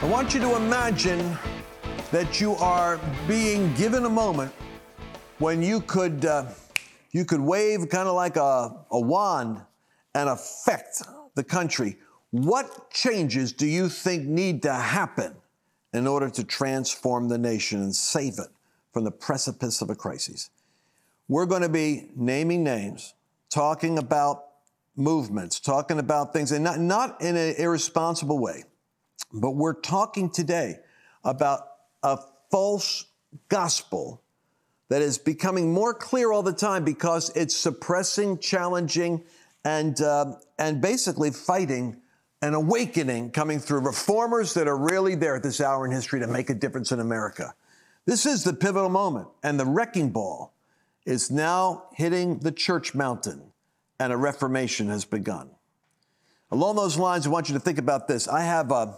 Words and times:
I 0.00 0.06
want 0.06 0.32
you 0.32 0.38
to 0.42 0.54
imagine 0.54 1.36
that 2.12 2.40
you 2.40 2.54
are 2.54 3.00
being 3.26 3.74
given 3.74 4.04
a 4.04 4.08
moment 4.08 4.52
when 5.40 5.60
you 5.60 5.80
could 5.80 6.24
uh, 6.24 6.44
you 7.10 7.24
could 7.24 7.40
wave 7.40 7.88
kind 7.88 8.08
of 8.08 8.14
like 8.14 8.36
a, 8.36 8.76
a 8.92 9.00
wand 9.00 9.60
and 10.14 10.28
affect 10.28 11.02
the 11.34 11.42
country. 11.42 11.96
What 12.30 12.92
changes 12.92 13.52
do 13.52 13.66
you 13.66 13.88
think 13.88 14.24
need 14.24 14.62
to 14.62 14.72
happen 14.72 15.34
in 15.92 16.06
order 16.06 16.30
to 16.30 16.44
transform 16.44 17.28
the 17.28 17.38
nation 17.38 17.82
and 17.82 17.92
save 17.92 18.34
it 18.38 18.50
from 18.92 19.02
the 19.02 19.10
precipice 19.10 19.82
of 19.82 19.90
a 19.90 19.96
crisis? 19.96 20.50
We're 21.26 21.46
going 21.46 21.62
to 21.62 21.68
be 21.68 22.10
naming 22.14 22.62
names, 22.62 23.14
talking 23.50 23.98
about 23.98 24.44
movements, 24.94 25.58
talking 25.58 25.98
about 25.98 26.32
things, 26.32 26.52
and 26.52 26.62
not, 26.62 26.78
not 26.78 27.20
in 27.20 27.36
an 27.36 27.56
irresponsible 27.58 28.38
way, 28.38 28.62
but 29.32 29.52
we're 29.52 29.80
talking 29.80 30.30
today 30.30 30.76
about 31.24 31.60
a 32.02 32.18
false 32.50 33.06
gospel 33.48 34.22
that 34.88 35.02
is 35.02 35.18
becoming 35.18 35.72
more 35.72 35.92
clear 35.92 36.32
all 36.32 36.42
the 36.42 36.52
time 36.52 36.84
because 36.84 37.30
it's 37.36 37.54
suppressing, 37.54 38.38
challenging, 38.38 39.22
and, 39.64 40.00
uh, 40.00 40.34
and 40.58 40.80
basically 40.80 41.30
fighting 41.30 42.00
an 42.40 42.54
awakening 42.54 43.30
coming 43.30 43.58
through 43.58 43.80
reformers 43.80 44.54
that 44.54 44.68
are 44.68 44.76
really 44.76 45.14
there 45.14 45.36
at 45.36 45.42
this 45.42 45.60
hour 45.60 45.84
in 45.84 45.92
history 45.92 46.20
to 46.20 46.26
make 46.26 46.48
a 46.48 46.54
difference 46.54 46.92
in 46.92 47.00
America. 47.00 47.52
This 48.06 48.24
is 48.24 48.44
the 48.44 48.54
pivotal 48.54 48.88
moment, 48.88 49.28
and 49.42 49.60
the 49.60 49.66
wrecking 49.66 50.10
ball 50.10 50.54
is 51.04 51.30
now 51.30 51.84
hitting 51.94 52.38
the 52.38 52.52
church 52.52 52.94
mountain, 52.94 53.52
and 53.98 54.12
a 54.12 54.16
reformation 54.16 54.88
has 54.88 55.04
begun. 55.04 55.50
Along 56.50 56.76
those 56.76 56.96
lines, 56.96 57.26
I 57.26 57.30
want 57.30 57.48
you 57.48 57.54
to 57.54 57.60
think 57.60 57.78
about 57.78 58.08
this. 58.08 58.26
I 58.28 58.42
have 58.42 58.70
a, 58.70 58.96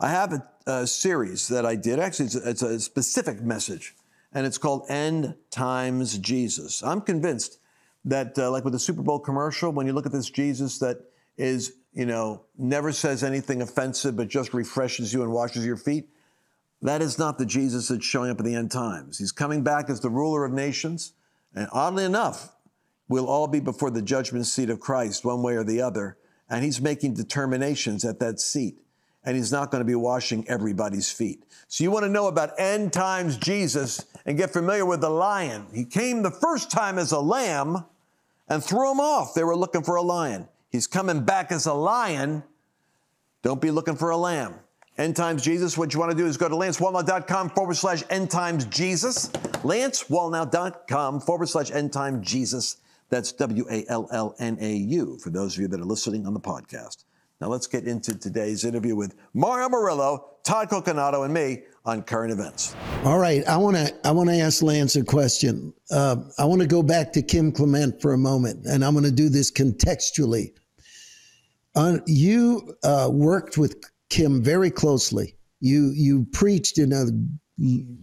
I 0.00 0.08
have 0.08 0.32
a, 0.32 0.48
a 0.66 0.86
series 0.86 1.48
that 1.48 1.66
I 1.66 1.76
did. 1.76 1.98
Actually, 1.98 2.26
it's 2.26 2.34
a, 2.36 2.48
it's 2.48 2.62
a 2.62 2.80
specific 2.80 3.42
message, 3.42 3.94
and 4.32 4.46
it's 4.46 4.56
called 4.56 4.86
End 4.88 5.34
Times 5.50 6.16
Jesus. 6.18 6.82
I'm 6.82 7.02
convinced 7.02 7.58
that, 8.06 8.38
uh, 8.38 8.50
like 8.50 8.64
with 8.64 8.72
the 8.72 8.78
Super 8.78 9.02
Bowl 9.02 9.18
commercial, 9.18 9.70
when 9.72 9.86
you 9.86 9.92
look 9.92 10.06
at 10.06 10.12
this 10.12 10.30
Jesus 10.30 10.78
that 10.78 10.96
is, 11.36 11.74
you 11.92 12.06
know, 12.06 12.44
never 12.56 12.92
says 12.92 13.22
anything 13.22 13.60
offensive, 13.60 14.16
but 14.16 14.28
just 14.28 14.54
refreshes 14.54 15.12
you 15.12 15.22
and 15.22 15.32
washes 15.32 15.66
your 15.66 15.76
feet, 15.76 16.08
that 16.80 17.02
is 17.02 17.18
not 17.18 17.36
the 17.36 17.44
Jesus 17.44 17.88
that's 17.88 18.04
showing 18.04 18.30
up 18.30 18.38
in 18.40 18.46
the 18.46 18.54
end 18.54 18.70
times. 18.70 19.18
He's 19.18 19.32
coming 19.32 19.62
back 19.62 19.90
as 19.90 20.00
the 20.00 20.08
ruler 20.08 20.46
of 20.46 20.52
nations. 20.52 21.12
And 21.54 21.68
oddly 21.72 22.04
enough, 22.04 22.54
we'll 23.08 23.28
all 23.28 23.48
be 23.48 23.60
before 23.60 23.90
the 23.90 24.00
judgment 24.00 24.46
seat 24.46 24.70
of 24.70 24.80
Christ, 24.80 25.26
one 25.26 25.42
way 25.42 25.56
or 25.56 25.64
the 25.64 25.82
other. 25.82 26.16
And 26.48 26.64
he's 26.64 26.80
making 26.80 27.14
determinations 27.14 28.02
at 28.04 28.18
that 28.20 28.40
seat. 28.40 28.78
And 29.24 29.36
he's 29.36 29.52
not 29.52 29.70
going 29.70 29.80
to 29.80 29.86
be 29.86 29.94
washing 29.94 30.48
everybody's 30.48 31.10
feet. 31.10 31.44
So 31.68 31.84
you 31.84 31.90
want 31.90 32.04
to 32.04 32.08
know 32.10 32.26
about 32.26 32.58
end 32.58 32.92
times 32.92 33.36
Jesus 33.36 34.04
and 34.24 34.38
get 34.38 34.50
familiar 34.50 34.86
with 34.86 35.02
the 35.02 35.10
lion. 35.10 35.66
He 35.74 35.84
came 35.84 36.22
the 36.22 36.30
first 36.30 36.70
time 36.70 36.98
as 36.98 37.12
a 37.12 37.20
lamb 37.20 37.84
and 38.48 38.64
threw 38.64 38.90
him 38.90 38.98
off. 38.98 39.34
They 39.34 39.44
were 39.44 39.56
looking 39.56 39.82
for 39.82 39.96
a 39.96 40.02
lion. 40.02 40.48
He's 40.70 40.86
coming 40.86 41.24
back 41.24 41.52
as 41.52 41.66
a 41.66 41.74
lion. 41.74 42.42
Don't 43.42 43.60
be 43.60 43.70
looking 43.70 43.96
for 43.96 44.10
a 44.10 44.16
lamb. 44.16 44.54
End 44.98 45.16
Times 45.16 45.42
Jesus. 45.42 45.78
What 45.78 45.94
you 45.94 46.00
want 46.00 46.12
to 46.12 46.16
do 46.16 46.26
is 46.26 46.36
go 46.36 46.48
to 46.48 46.54
lancewallnau.com 46.54 47.50
forward 47.50 47.76
slash 47.76 48.02
End 48.10 48.30
Times 48.30 48.66
Jesus. 48.66 49.28
lancewallnau.com 49.28 51.20
forward 51.20 51.48
slash 51.48 51.70
End 51.70 51.92
Time 51.92 52.22
Jesus. 52.22 52.76
That's 53.08 53.32
W 53.32 53.66
A 53.70 53.84
L 53.88 54.08
L 54.12 54.34
N 54.38 54.58
A 54.60 54.74
U 54.74 55.18
for 55.18 55.30
those 55.30 55.56
of 55.56 55.62
you 55.62 55.68
that 55.68 55.80
are 55.80 55.84
listening 55.84 56.26
on 56.26 56.34
the 56.34 56.40
podcast. 56.40 57.04
Now 57.40 57.48
let's 57.48 57.66
get 57.66 57.86
into 57.86 58.18
today's 58.18 58.66
interview 58.66 58.94
with 58.94 59.14
Mario 59.32 59.70
Murillo, 59.70 60.26
Todd 60.44 60.68
Coconato, 60.68 61.24
and 61.24 61.32
me 61.32 61.62
on 61.86 62.02
current 62.02 62.32
events. 62.32 62.76
All 63.02 63.18
right, 63.18 63.46
I 63.48 63.56
want 63.56 63.76
to 63.76 63.94
I 64.04 64.10
want 64.10 64.28
to 64.28 64.36
ask 64.36 64.62
Lance 64.62 64.94
a 64.96 65.04
question. 65.04 65.72
Uh, 65.90 66.16
I 66.38 66.44
want 66.44 66.60
to 66.60 66.68
go 66.68 66.82
back 66.82 67.14
to 67.14 67.22
Kim 67.22 67.50
Clement 67.50 68.02
for 68.02 68.12
a 68.12 68.18
moment, 68.18 68.66
and 68.66 68.84
I'm 68.84 68.92
going 68.92 69.06
to 69.06 69.10
do 69.10 69.30
this 69.30 69.50
contextually. 69.50 70.52
Uh, 71.74 71.98
you 72.06 72.76
uh, 72.82 73.08
worked 73.10 73.56
with 73.56 73.82
Kim 74.10 74.42
very 74.42 74.70
closely. 74.70 75.34
You 75.60 75.92
you 75.94 76.26
preached 76.32 76.76
in 76.76 76.92
a 76.92 77.06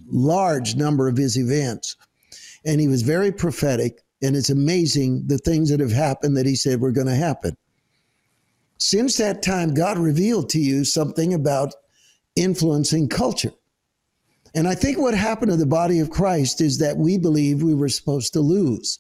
large 0.07 0.75
number 0.75 1.07
of 1.07 1.16
his 1.16 1.38
events, 1.38 1.95
and 2.66 2.81
he 2.81 2.88
was 2.88 3.03
very 3.03 3.31
prophetic. 3.31 4.01
And 4.23 4.35
it's 4.35 4.50
amazing 4.50 5.28
the 5.28 5.38
things 5.38 5.69
that 5.69 5.79
have 5.79 5.91
happened 5.91 6.38
that 6.38 6.47
he 6.47 6.56
said 6.56 6.81
were 6.81 6.91
going 6.91 7.06
to 7.06 7.13
happen. 7.13 7.56
Since 8.77 9.17
that 9.17 9.41
time, 9.41 9.73
God 9.73 9.97
revealed 9.97 10.49
to 10.49 10.59
you 10.59 10.85
something 10.85 11.33
about 11.33 11.73
influencing 12.35 13.09
culture. 13.09 13.53
And 14.53 14.67
I 14.67 14.75
think 14.75 14.97
what 14.97 15.13
happened 15.13 15.51
to 15.51 15.57
the 15.57 15.65
body 15.65 15.99
of 15.99 16.09
Christ 16.09 16.61
is 16.61 16.79
that 16.79 16.97
we 16.97 17.17
believe 17.17 17.61
we 17.61 17.75
were 17.75 17.89
supposed 17.89 18.33
to 18.33 18.39
lose. 18.39 18.99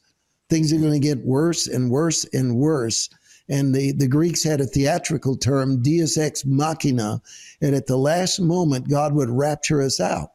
Things 0.49 0.71
are 0.71 0.79
going 0.79 0.93
to 0.93 0.99
get 0.99 1.25
worse 1.25 1.67
and 1.67 1.89
worse 1.89 2.25
and 2.33 2.55
worse. 2.57 3.09
And 3.49 3.73
the, 3.73 3.91
the 3.93 4.07
Greeks 4.07 4.43
had 4.43 4.59
a 4.59 4.65
theatrical 4.65 5.37
term, 5.37 5.81
deus 5.81 6.17
ex 6.17 6.45
machina, 6.45 7.21
and 7.61 7.75
at 7.75 7.87
the 7.87 7.97
last 7.97 8.39
moment, 8.39 8.89
God 8.89 9.13
would 9.13 9.29
rapture 9.29 9.81
us 9.81 9.99
out. 9.99 10.31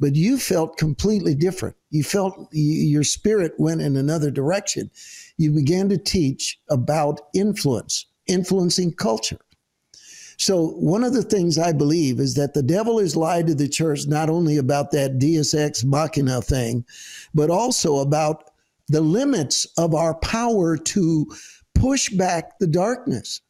But 0.00 0.16
you 0.16 0.36
felt 0.38 0.78
completely 0.78 1.34
different. 1.34 1.76
You 1.90 2.02
felt 2.02 2.48
your 2.52 3.04
spirit 3.04 3.52
went 3.58 3.80
in 3.80 3.96
another 3.96 4.30
direction. 4.30 4.90
You 5.36 5.52
began 5.52 5.88
to 5.90 5.98
teach 5.98 6.58
about 6.68 7.20
influence, 7.32 8.06
influencing 8.26 8.92
culture. 8.92 9.38
So, 10.38 10.70
one 10.70 11.04
of 11.04 11.12
the 11.12 11.22
things 11.22 11.56
I 11.56 11.72
believe 11.72 12.18
is 12.18 12.34
that 12.34 12.52
the 12.52 12.64
devil 12.64 12.98
has 12.98 13.14
lied 13.14 13.46
to 13.46 13.54
the 13.54 13.68
church 13.68 14.08
not 14.08 14.28
only 14.28 14.56
about 14.56 14.90
that 14.90 15.20
deus 15.20 15.54
ex 15.54 15.84
machina 15.84 16.42
thing, 16.42 16.84
but 17.32 17.48
also 17.48 17.98
about 17.98 18.50
the 18.88 19.02
limits 19.02 19.66
of 19.78 19.94
our 19.94 20.14
power 20.16 20.76
to 20.76 21.26
push 21.76 22.08
back 22.10 22.58
the 22.58 22.66
darkness. 22.66 23.40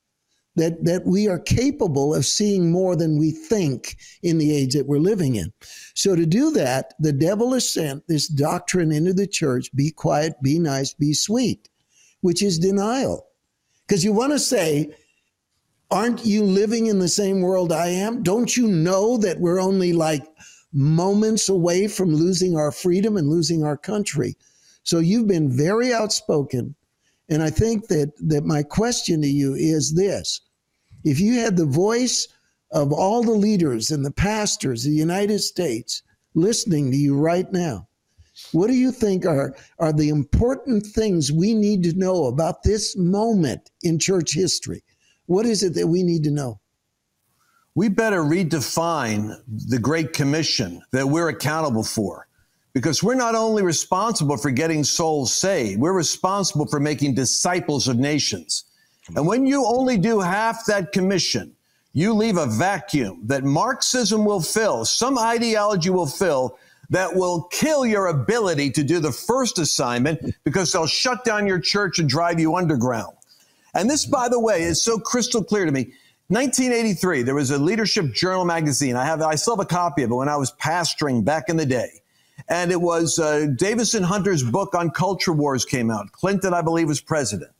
That, 0.55 0.85
that 0.85 1.07
we 1.07 1.29
are 1.29 1.39
capable 1.39 2.15
of 2.15 2.27
seeing 2.27 2.71
more 2.71 2.95
than 2.95 3.19
we 3.19 3.31
think 3.31 3.97
in 4.23 4.37
the 4.37 4.55
age 4.55 4.75
that 4.75 4.87
we're 4.87 4.99
living 4.99 5.37
in. 5.37 5.51
So, 5.95 6.15
to 6.15 6.27
do 6.27 6.51
that, 6.51 6.93
the 6.99 7.15
devil 7.15 7.55
has 7.55 7.73
sent 7.73 8.07
this 8.07 8.29
doctrine 8.29 8.93
into 8.93 9.15
the 9.15 9.27
church 9.27 9.75
be 9.75 9.93
quiet, 9.93 10.35
be 10.43 10.59
nice, 10.59 10.93
be 10.93 11.15
sweet, 11.15 11.71
which 12.21 12.43
is 12.43 12.59
denial. 12.59 13.32
Because 13.93 14.05
you 14.05 14.15
want 14.15 14.33
to 14.33 14.39
say, 14.39 14.89
Aren't 15.91 16.25
you 16.25 16.45
living 16.45 16.87
in 16.87 16.99
the 16.99 17.09
same 17.09 17.43
world 17.43 17.73
I 17.73 17.89
am? 17.89 18.23
Don't 18.23 18.57
you 18.57 18.67
know 18.67 19.19
that 19.19 19.39
we're 19.39 19.61
only 19.61 19.93
like 19.93 20.25
moments 20.73 21.51
away 21.51 21.89
from 21.89 22.15
losing 22.15 22.57
our 22.57 22.73
freedom 22.73 23.19
and 23.19 23.29
losing 23.29 23.65
our 23.65 23.77
country? 23.77 24.35
So, 24.83 24.99
you've 24.99 25.29
been 25.29 25.55
very 25.55 25.93
outspoken 25.93 26.75
and 27.29 27.43
I 27.43 27.51
think 27.51 27.89
that, 27.89 28.15
that 28.21 28.47
my 28.47 28.63
question 28.63 29.21
to 29.21 29.29
you 29.29 29.53
is 29.53 29.93
this 29.93 30.41
if 31.05 31.21
you 31.21 31.35
had 31.35 31.59
the 31.59 31.67
voice 31.67 32.29
of 32.71 32.95
all 32.95 33.23
the 33.23 33.33
leaders 33.33 33.91
and 33.91 34.07
the 34.07 34.11
pastors 34.11 34.87
of 34.87 34.93
the 34.93 34.97
United 34.97 35.41
States 35.41 36.03
listening 36.33 36.91
to 36.93 36.97
you 36.97 37.15
right 37.15 37.53
now, 37.53 37.87
what 38.53 38.69
do 38.69 38.75
you 38.75 38.91
think 38.91 39.27
are, 39.27 39.55
are 39.79 39.93
the 39.93 40.09
important 40.09 40.87
things 40.87 41.31
we 41.31 41.55
need 41.55 41.83
to 41.85 41.93
know 41.95 42.27
about 42.27 42.63
this 42.63 42.97
moment 42.97 43.71
in 43.83 43.99
church 43.99 44.35
history? 44.35 44.83
What 45.27 45.47
is 45.47 45.63
it 45.63 45.75
that 45.75 45.87
we 45.87 46.03
need 46.03 46.25
to 46.25 46.31
know? 46.31 46.61
We 47.75 47.89
better 47.89 48.23
redefine 48.23 49.35
the 49.47 49.79
Great 49.79 50.13
Commission 50.13 50.83
that 50.93 51.07
we're 51.07 51.29
accountable 51.29 51.85
for 51.85 52.27
because 52.75 53.03
we're 53.03 53.15
not 53.15 53.35
only 53.35 53.63
responsible 53.63 54.37
for 54.37 54.51
getting 54.51 54.85
souls 54.85 55.35
saved, 55.35 55.81
we're 55.81 55.93
responsible 55.93 56.67
for 56.67 56.81
making 56.81 57.15
disciples 57.15 57.89
of 57.89 57.99
nations. 57.99 58.65
And 59.15 59.27
when 59.27 59.47
you 59.47 59.65
only 59.67 59.99
do 59.99 60.21
half 60.21 60.65
that 60.67 60.93
commission, 60.93 61.55
you 61.93 62.15
leave 62.15 62.39
a 62.39 62.47
vacuum 62.47 63.21
that 63.25 63.45
Marxism 63.45 64.25
will 64.25 64.41
fill, 64.41 64.85
some 64.85 65.19
ideology 65.19 65.91
will 65.91 66.07
fill 66.07 66.59
that 66.93 67.15
will 67.15 67.43
kill 67.51 67.85
your 67.85 68.07
ability 68.07 68.71
to 68.71 68.85
do 68.85 69.01
the 69.01 69.11
first 69.11 69.59
assignment 69.59 70.21
because 70.45 70.71
they'll 70.71 70.87
shut 70.87 71.25
down 71.25 71.47
your 71.47 71.59
church 71.59 71.99
and 71.99 72.09
drive 72.09 72.39
you 72.39 72.55
underground. 72.55 73.17
And 73.75 73.91
this, 73.91 74.07
by 74.07 74.29
the 74.29 74.39
way, 74.39 74.63
is 74.63 74.83
so 74.83 74.99
crystal 74.99 75.43
clear 75.43 75.67
to 75.67 75.73
me. 75.73 75.93
1983, 76.29 77.23
there 77.23 77.35
was 77.35 77.51
a 77.51 77.59
leadership 77.59 78.13
journal 78.15 78.45
magazine. 78.45 78.97
I 78.97 79.05
have, 79.05 79.21
I 79.21 79.35
still 79.35 79.57
have 79.57 79.65
a 79.65 79.69
copy 79.69 80.03
of 80.03 80.11
it 80.11 80.15
when 80.15 80.29
I 80.29 80.37
was 80.37 80.53
pastoring 80.53 81.25
back 81.25 81.49
in 81.49 81.57
the 81.57 81.67
day 81.67 82.03
and 82.49 82.73
it 82.73 82.81
was 82.81 83.19
uh, 83.19 83.47
Davison 83.57 84.03
Hunter's 84.03 84.43
book 84.43 84.75
on 84.75 84.91
culture 84.91 85.33
wars 85.33 85.65
came 85.65 85.91
out. 85.91 86.13
Clinton, 86.13 86.55
I 86.55 86.63
believe, 86.63 86.89
was 86.89 87.01
president, 87.01 87.51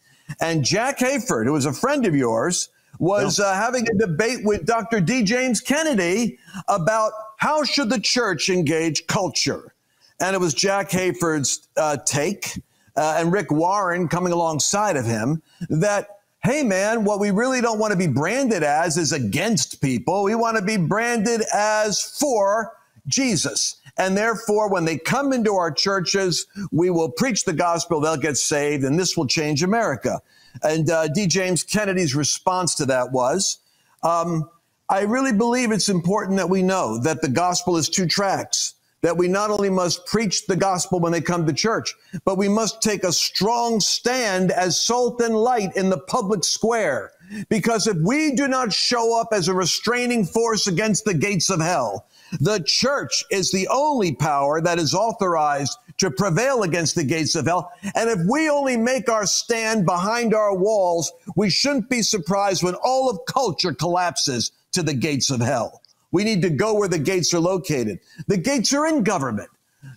and 0.41 0.65
Jack 0.65 0.99
Hayford, 0.99 1.47
who 1.47 1.53
was 1.53 1.67
a 1.67 1.73
friend 1.73 2.07
of 2.07 2.15
yours, 2.15 2.69
was 2.99 3.41
uh, 3.41 3.55
having 3.55 3.89
a 3.89 3.95
debate 3.95 4.45
with 4.45 4.67
Dr. 4.67 5.01
D. 5.01 5.23
James 5.23 5.61
Kennedy 5.61 6.39
about 6.69 7.13
how 7.39 7.65
should 7.65 7.91
the 7.91 8.01
church 8.01 8.49
engage 8.49 9.07
culture, 9.07 9.75
and 10.21 10.35
it 10.35 10.39
was 10.39 10.55
Jack 10.55 10.91
Hayford's 10.91 11.69
uh, 11.77 11.97
take 12.05 12.61
uh, 12.97 13.17
and 13.19 13.33
Rick 13.33 13.51
Warren 13.51 14.09
coming 14.09 14.33
alongside 14.33 14.97
of 14.97 15.05
him 15.05 15.43
that 15.69 16.19
hey 16.45 16.65
man, 16.65 17.05
what 17.05 17.21
we 17.21 17.31
really 17.31 17.61
don't 17.61 17.79
want 17.79 17.93
to 17.93 17.97
be 17.97 18.09
branded 18.09 18.65
as 18.65 18.97
is 18.97 19.13
against 19.13 19.81
people. 19.81 20.25
We 20.25 20.35
want 20.35 20.57
to 20.57 20.63
be 20.63 20.77
branded 20.77 21.43
as 21.55 22.03
for 22.03 22.73
Jesus. 23.07 23.77
And 23.99 24.17
therefore, 24.17 24.71
when 24.71 24.85
they 24.85 24.99
come 24.99 25.33
into 25.33 25.55
our 25.55 25.71
churches, 25.71 26.47
we 26.71 26.91
will 26.91 27.11
preach 27.11 27.45
the 27.45 27.53
gospel, 27.53 28.01
they'll 28.01 28.17
get 28.17 28.37
saved, 28.37 28.85
and 28.85 28.99
this 28.99 29.17
will 29.17 29.27
change 29.27 29.63
America. 29.63 30.21
And 30.63 30.91
uh, 30.91 31.09
D. 31.09 31.27
James 31.27 31.63
Kennedy's 31.63 32.15
response 32.15 32.75
to 32.77 32.87
that 32.87 33.13
was, 33.13 33.59
um, 34.03 34.49
I 34.89 35.03
really 35.03 35.33
believe 35.33 35.73
it's 35.73 35.89
important 35.89 36.39
that 36.39 36.51
we 36.51 36.63
know 36.63 36.99
that 36.99 37.23
the 37.23 37.29
gospel 37.29 37.77
is 37.77 37.89
two 37.89 38.07
tracks 38.07 38.75
that 39.03 39.17
we 39.17 39.29
not 39.29 39.51
only 39.51 39.69
must 39.69 40.07
preach 40.07 40.47
the 40.47 40.57
gospel 40.57 41.01
when 41.01 41.13
they 41.13 41.21
come 41.21 41.45
to 41.45 41.53
church, 41.53 41.95
but 42.25 42.39
we 42.39 42.49
must 42.49 42.81
take 42.81 43.03
a 43.05 43.13
strong 43.13 43.81
stand 43.81 44.53
as 44.53 44.81
salt 44.81 45.21
and 45.21 45.35
light 45.35 45.77
in 45.77 45.91
the 45.91 45.99
public 45.99 46.45
square. 46.45 47.11
Because 47.49 47.87
if 47.87 47.97
we 47.97 48.33
do 48.33 48.47
not 48.47 48.73
show 48.73 49.19
up 49.21 49.29
as 49.33 49.49
a 49.49 49.55
restraining 49.55 50.25
force 50.25 50.67
against 50.67 51.05
the 51.05 51.15
gates 51.15 51.51
of 51.51 51.61
hell, 51.61 52.07
the 52.41 52.63
church 52.67 53.25
is 53.31 53.51
the 53.51 53.69
only 53.69 54.15
power 54.15 54.61
that 54.61 54.79
is 54.79 54.95
authorized 54.95 55.77
to 55.99 56.11
prevail 56.11 56.63
against 56.63 56.95
the 56.95 57.05
gates 57.05 57.35
of 57.35 57.47
hell. 57.47 57.71
And 57.95 58.09
if 58.11 58.19
we 58.29 58.49
only 58.49 58.77
make 58.77 59.09
our 59.09 59.27
stand 59.27 59.87
behind 59.87 60.35
our 60.35 60.55
walls, 60.55 61.13
we 61.37 61.51
shouldn't 61.51 61.89
be 61.89 62.03
surprised 62.03 62.63
when 62.63 62.75
all 62.77 63.11
of 63.11 63.21
culture 63.27 63.75
collapses 63.75 64.53
to 64.73 64.83
the 64.83 64.95
gates 64.95 65.31
of 65.31 65.41
hell. 65.41 65.83
We 66.11 66.25
need 66.25 66.43
to 66.43 66.51
go 66.51 66.75
where 66.75 66.89
the 66.89 66.99
gates 66.99 67.33
are 67.35 67.41
located. 67.41 68.01
The 68.27 68.37
gates 68.37 68.73
are 68.73 68.87
in 68.87 69.03
government. 69.03 69.49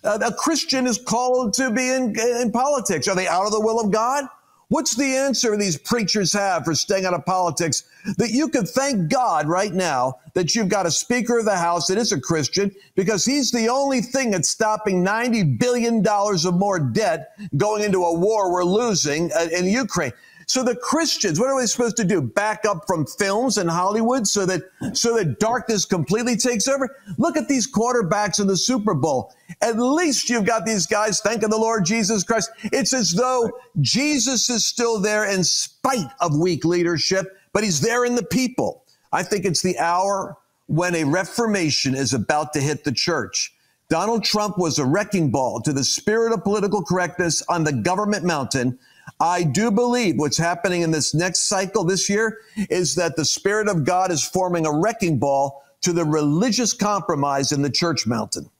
Uh, 0.02 0.18
a 0.24 0.32
Christian 0.32 0.86
is 0.86 0.98
called 0.98 1.54
to 1.54 1.70
be 1.70 1.88
in, 1.88 2.18
in 2.18 2.50
politics. 2.52 3.06
Are 3.08 3.14
they 3.14 3.28
out 3.28 3.46
of 3.46 3.52
the 3.52 3.60
will 3.60 3.80
of 3.80 3.90
God? 3.90 4.24
What's 4.68 4.96
the 4.96 5.04
answer 5.04 5.56
these 5.56 5.78
preachers 5.78 6.32
have 6.32 6.64
for 6.64 6.74
staying 6.74 7.04
out 7.04 7.14
of 7.14 7.24
politics? 7.24 7.84
That 8.18 8.30
you 8.30 8.48
could 8.48 8.68
thank 8.68 9.08
God 9.08 9.46
right 9.46 9.72
now 9.72 10.16
that 10.34 10.56
you've 10.56 10.68
got 10.68 10.86
a 10.86 10.90
Speaker 10.90 11.38
of 11.38 11.44
the 11.44 11.56
House 11.56 11.86
that 11.86 11.98
is 11.98 12.10
a 12.10 12.20
Christian 12.20 12.74
because 12.96 13.24
he's 13.24 13.52
the 13.52 13.68
only 13.68 14.00
thing 14.00 14.32
that's 14.32 14.48
stopping 14.48 15.04
$90 15.04 15.60
billion 15.60 16.04
of 16.06 16.54
more 16.54 16.80
debt 16.80 17.38
going 17.56 17.84
into 17.84 18.02
a 18.02 18.18
war 18.18 18.52
we're 18.52 18.64
losing 18.64 19.30
uh, 19.32 19.46
in 19.52 19.66
Ukraine. 19.66 20.12
So 20.48 20.62
the 20.62 20.76
Christians, 20.76 21.40
what 21.40 21.50
are 21.50 21.56
we 21.56 21.66
supposed 21.66 21.96
to 21.96 22.04
do? 22.04 22.22
Back 22.22 22.64
up 22.64 22.84
from 22.86 23.04
films 23.04 23.58
and 23.58 23.68
Hollywood 23.68 24.28
so 24.28 24.46
that 24.46 24.62
so 24.92 25.16
that 25.16 25.40
darkness 25.40 25.84
completely 25.84 26.36
takes 26.36 26.68
over? 26.68 26.96
Look 27.18 27.36
at 27.36 27.48
these 27.48 27.70
quarterbacks 27.70 28.40
in 28.40 28.46
the 28.46 28.56
Super 28.56 28.94
Bowl. 28.94 29.34
At 29.60 29.78
least 29.78 30.30
you've 30.30 30.46
got 30.46 30.64
these 30.64 30.86
guys 30.86 31.20
thanking 31.20 31.50
the 31.50 31.58
Lord 31.58 31.84
Jesus 31.84 32.22
Christ. 32.22 32.50
It's 32.62 32.94
as 32.94 33.12
though 33.12 33.50
Jesus 33.80 34.48
is 34.48 34.64
still 34.64 35.00
there 35.00 35.24
in 35.24 35.42
spite 35.42 36.10
of 36.20 36.38
weak 36.38 36.64
leadership, 36.64 37.36
but 37.52 37.64
he's 37.64 37.80
there 37.80 38.04
in 38.04 38.14
the 38.14 38.24
people. 38.24 38.84
I 39.12 39.24
think 39.24 39.44
it's 39.44 39.62
the 39.62 39.78
hour 39.78 40.36
when 40.66 40.94
a 40.94 41.04
reformation 41.04 41.94
is 41.96 42.14
about 42.14 42.52
to 42.52 42.60
hit 42.60 42.84
the 42.84 42.92
church. 42.92 43.52
Donald 43.88 44.24
Trump 44.24 44.58
was 44.58 44.78
a 44.78 44.84
wrecking 44.84 45.30
ball 45.30 45.60
to 45.62 45.72
the 45.72 45.84
spirit 45.84 46.32
of 46.32 46.42
political 46.42 46.82
correctness 46.82 47.42
on 47.48 47.64
the 47.64 47.72
government 47.72 48.24
mountain. 48.24 48.78
I 49.20 49.44
do 49.44 49.70
believe 49.70 50.18
what's 50.18 50.36
happening 50.36 50.82
in 50.82 50.90
this 50.90 51.14
next 51.14 51.48
cycle 51.48 51.84
this 51.84 52.08
year 52.08 52.38
is 52.70 52.94
that 52.96 53.16
the 53.16 53.24
Spirit 53.24 53.68
of 53.68 53.84
God 53.84 54.10
is 54.10 54.24
forming 54.24 54.66
a 54.66 54.72
wrecking 54.72 55.18
ball 55.18 55.62
to 55.82 55.92
the 55.92 56.04
religious 56.04 56.72
compromise 56.72 57.52
in 57.52 57.62
the 57.62 57.70
church 57.70 58.06
mountain. 58.06 58.50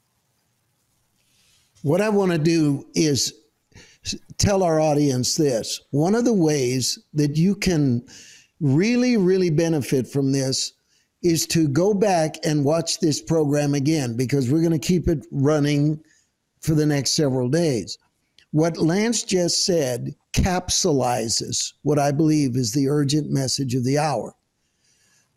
What 1.83 2.01
I 2.01 2.09
want 2.09 2.33
to 2.33 2.39
do 2.39 2.87
is 2.95 3.35
tell 4.39 4.63
our 4.63 4.81
audience 4.81 5.37
this. 5.37 5.81
One 5.91 6.15
of 6.15 6.25
the 6.25 6.33
ways 6.33 6.99
that 7.15 7.37
you 7.37 7.55
can 7.55 8.07
really, 8.61 9.17
really 9.17 9.51
benefit 9.51 10.07
from 10.07 10.33
this 10.33 10.73
is 11.23 11.47
to 11.49 11.69
go 11.69 11.93
back 11.93 12.37
and 12.45 12.65
watch 12.65 13.01
this 13.01 13.21
program 13.21 13.75
again 13.75 14.17
because 14.17 14.51
we're 14.51 14.61
going 14.61 14.79
to 14.79 14.79
keep 14.79 15.09
it 15.09 15.27
running 15.31 16.01
for 16.61 16.75
the 16.75 16.87
next 16.87 17.13
several 17.13 17.49
days. 17.49 17.99
What 18.57 18.79
Lance 18.79 19.23
just 19.23 19.67
said 19.67 20.15
capsulizes 20.33 21.75
what 21.83 21.99
I 21.99 22.11
believe 22.11 22.57
is 22.57 22.73
the 22.73 22.89
urgent 22.89 23.29
message 23.29 23.75
of 23.75 23.85
the 23.85 23.99
hour. 23.99 24.35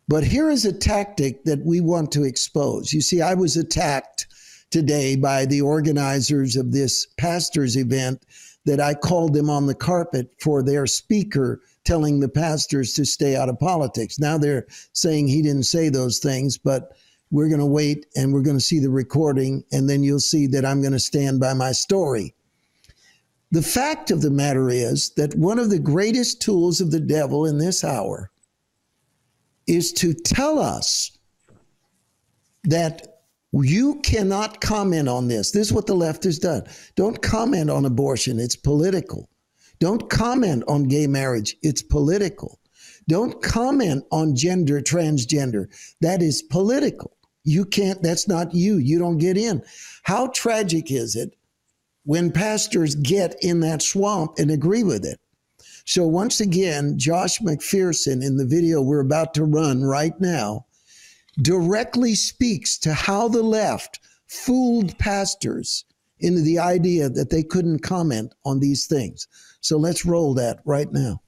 But 0.08 0.24
here 0.24 0.50
is 0.50 0.64
a 0.64 0.72
tactic 0.72 1.44
that 1.44 1.66
we 1.66 1.82
want 1.82 2.14
to 2.14 2.24
expose. 2.24 2.94
You 2.94 3.02
see, 3.02 3.22
I 3.22 3.34
was 3.34 3.58
attacked 3.58 4.26
today 4.72 5.18
by 5.18 5.46
the 5.46 5.60
organizers 5.60 6.56
of 6.56 6.72
this 6.72 7.08
pastors 7.18 7.76
event 7.76 8.26
that 8.64 8.80
I 8.80 8.94
called 8.94 9.34
them 9.34 9.50
on 9.50 9.66
the 9.66 9.76
carpet 9.76 10.34
for 10.40 10.64
their 10.64 10.88
speaker 10.88 11.60
telling 11.84 12.22
the 12.22 12.30
pastors 12.30 12.94
to 12.94 13.04
stay 13.04 13.36
out 13.36 13.50
of 13.50 13.60
politics. 13.60 14.18
Now 14.18 14.38
they're 14.38 14.66
saying 14.94 15.28
he 15.28 15.42
didn't 15.42 15.64
say 15.64 15.90
those 15.90 16.20
things, 16.20 16.58
but 16.58 16.96
we're 17.32 17.50
going 17.50 17.60
to 17.60 17.66
wait 17.66 18.06
and 18.16 18.32
we're 18.32 18.44
going 18.44 18.56
to 18.56 18.64
see 18.64 18.80
the 18.80 18.90
recording, 18.90 19.66
and 19.74 19.90
then 19.90 20.04
you'll 20.04 20.22
see 20.22 20.48
that 20.48 20.64
I'm 20.64 20.80
going 20.80 20.94
to 20.94 21.00
stand 21.00 21.42
by 21.42 21.54
my 21.54 21.74
story. 21.74 22.34
The 23.52 23.62
fact 23.64 24.12
of 24.12 24.22
the 24.22 24.30
matter 24.30 24.70
is 24.70 25.12
that 25.12 25.36
one 25.36 25.58
of 25.58 25.70
the 25.70 25.80
greatest 25.80 26.42
tools 26.42 26.82
of 26.82 26.92
the 26.92 27.00
devil 27.00 27.46
in 27.46 27.58
this 27.58 27.84
hour 27.84 28.32
is 29.66 29.92
to 29.94 30.14
tell 30.14 30.60
us 30.60 31.18
that 32.64 33.22
you 33.52 34.00
cannot 34.02 34.62
comment 34.62 35.10
on 35.10 35.28
this. 35.28 35.52
This 35.52 35.68
is 35.68 35.74
what 35.74 35.88
the 35.88 35.96
left 35.96 36.24
has 36.26 36.38
done. 36.38 36.64
Don't 36.96 37.22
comment 37.22 37.70
on 37.70 37.86
abortion, 37.86 38.40
it's 38.40 38.56
political. 38.56 39.30
Don't 39.80 40.10
comment 40.10 40.64
on 40.68 40.84
gay 40.84 41.08
marriage, 41.08 41.56
it's 41.64 41.82
political. 41.82 42.60
Don't 43.08 43.42
comment 43.42 44.04
on 44.12 44.36
gender, 44.36 44.82
transgender, 44.82 45.66
that 46.02 46.22
is 46.22 46.44
political. 46.44 47.18
You 47.44 47.66
can't, 47.66 48.04
that's 48.04 48.28
not 48.28 48.54
you. 48.54 48.78
You 48.78 49.00
don't 49.00 49.18
get 49.18 49.38
in. 49.38 49.64
How 50.04 50.28
tragic 50.28 50.92
is 50.92 51.16
it 51.16 51.36
when 52.04 52.32
pastors 52.32 52.96
get 52.96 53.36
in 53.42 53.60
that 53.62 53.82
swamp 53.82 54.34
and 54.38 54.50
agree 54.52 54.84
with 54.84 55.06
it. 55.06 55.20
So, 55.86 56.06
once 56.06 56.40
again, 56.40 56.98
Josh 56.98 57.40
McPherson 57.40 58.24
in 58.24 58.38
the 58.38 58.46
video 58.46 58.82
we're 58.82 59.00
about 59.00 59.34
to 59.36 59.44
run 59.44 59.84
right 59.84 60.20
now 60.20 60.66
directly 61.42 62.16
speaks 62.16 62.78
to 62.80 62.94
how 62.94 63.28
the 63.28 63.44
left 63.44 64.00
fooled 64.28 64.98
pastors 65.00 65.86
into 66.20 66.42
the 66.42 66.60
idea 66.60 67.10
that 67.10 67.30
they 67.30 67.44
couldn't 67.44 67.80
comment 67.80 68.34
on 68.46 68.60
these 68.60 68.86
things. 68.86 69.28
So, 69.62 69.78
let's 69.78 70.06
roll 70.06 70.34
that 70.36 70.60
right 70.66 70.92
now. 70.92 71.22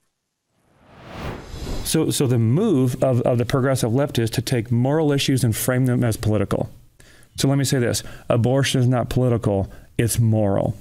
So, 1.83 2.11
so 2.11 2.27
the 2.27 2.37
move 2.37 3.03
of, 3.03 3.21
of 3.21 3.37
the 3.37 3.45
progressive 3.45 3.93
left 3.93 4.19
is 4.19 4.29
to 4.31 4.41
take 4.41 4.71
moral 4.71 5.11
issues 5.11 5.43
and 5.43 5.55
frame 5.55 5.87
them 5.87 6.03
as 6.03 6.15
political. 6.15 6.69
So 7.37 7.47
let 7.47 7.57
me 7.57 7.63
say 7.63 7.79
this 7.79 8.03
abortion 8.29 8.81
is 8.81 8.87
not 8.87 9.09
political, 9.09 9.71
it's 10.01 10.19
moral. 10.19 10.75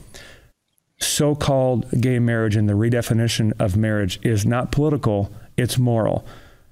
So 0.98 1.34
called 1.34 1.90
gay 2.00 2.18
marriage 2.18 2.56
and 2.56 2.68
the 2.68 2.72
redefinition 2.72 3.52
of 3.60 3.76
marriage 3.76 4.18
is 4.22 4.46
not 4.46 4.72
political, 4.72 5.30
it's 5.56 5.78
moral. 5.78 6.24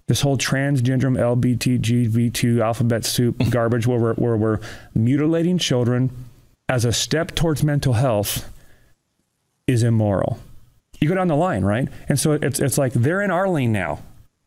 This 0.06 0.22
whole 0.22 0.38
transgender 0.38 1.10
LBTGV2 1.12 2.62
alphabet 2.62 3.04
soup 3.04 3.36
garbage 3.50 3.86
where 3.86 3.98
we're, 3.98 4.14
where 4.14 4.36
we're 4.36 4.60
mutilating 4.94 5.58
children 5.58 6.10
as 6.68 6.86
a 6.86 6.92
step 6.92 7.34
towards 7.34 7.62
mental 7.62 7.92
health 7.92 8.50
is 9.66 9.82
immoral. 9.82 10.38
You 11.00 11.08
go 11.08 11.14
down 11.14 11.28
the 11.28 11.36
line, 11.36 11.64
right? 11.64 11.88
And 12.08 12.18
so 12.18 12.32
it's, 12.32 12.60
it's 12.60 12.78
like 12.78 12.94
they're 12.94 13.20
in 13.20 13.30
our 13.30 13.48
lane 13.48 13.72
now 13.72 14.00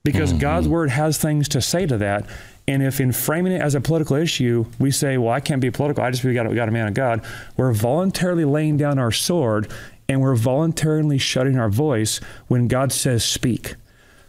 because 0.03 0.31
mm-hmm. 0.31 0.39
God's 0.39 0.67
word 0.67 0.89
has 0.89 1.19
things 1.19 1.47
to 1.49 1.61
say 1.61 1.85
to 1.85 1.97
that. 1.99 2.25
And 2.71 2.81
if 2.81 3.01
in 3.01 3.11
framing 3.11 3.51
it 3.51 3.61
as 3.61 3.75
a 3.75 3.81
political 3.81 4.15
issue, 4.15 4.65
we 4.79 4.91
say, 4.91 5.17
well, 5.17 5.33
I 5.33 5.41
can't 5.41 5.59
be 5.59 5.69
political, 5.69 6.05
I 6.05 6.09
just 6.09 6.23
we 6.23 6.33
got, 6.33 6.47
we 6.47 6.55
got 6.55 6.69
a 6.69 6.71
man 6.71 6.87
of 6.87 6.93
God, 6.93 7.21
we're 7.57 7.73
voluntarily 7.73 8.45
laying 8.45 8.77
down 8.77 8.97
our 8.97 9.11
sword 9.11 9.69
and 10.07 10.21
we're 10.21 10.37
voluntarily 10.37 11.17
shutting 11.17 11.59
our 11.59 11.69
voice 11.69 12.21
when 12.47 12.69
God 12.69 12.93
says 12.93 13.25
speak. 13.25 13.75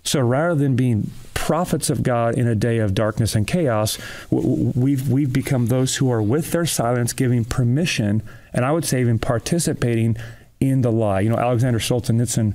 So 0.03 0.19
rather 0.19 0.57
than 0.57 0.75
being 0.75 1.13
prophets 1.35 1.89
of 1.89 2.03
God 2.03 2.35
in 2.35 2.49
a 2.49 2.57
day 2.57 2.79
of 2.79 2.95
darkness 2.95 3.37
and 3.37 3.47
chaos, 3.47 3.97
we've, 4.29 5.09
we've 5.09 5.33
become 5.33 5.67
those 5.67 5.95
who 5.97 6.11
are 6.11 6.21
with 6.21 6.51
their 6.51 6.67
silence 6.67 7.13
giving 7.13 7.45
permission, 7.45 8.25
and 8.53 8.65
I 8.65 8.73
would 8.73 8.85
say 8.85 9.01
even 9.01 9.21
participating 9.21 10.17
in 10.59 10.81
the 10.81 10.91
lie. 10.91 11.21
You 11.21 11.31
know, 11.31 11.39
Alexander 11.39 11.79
Solzhenitsyn, 11.79 12.55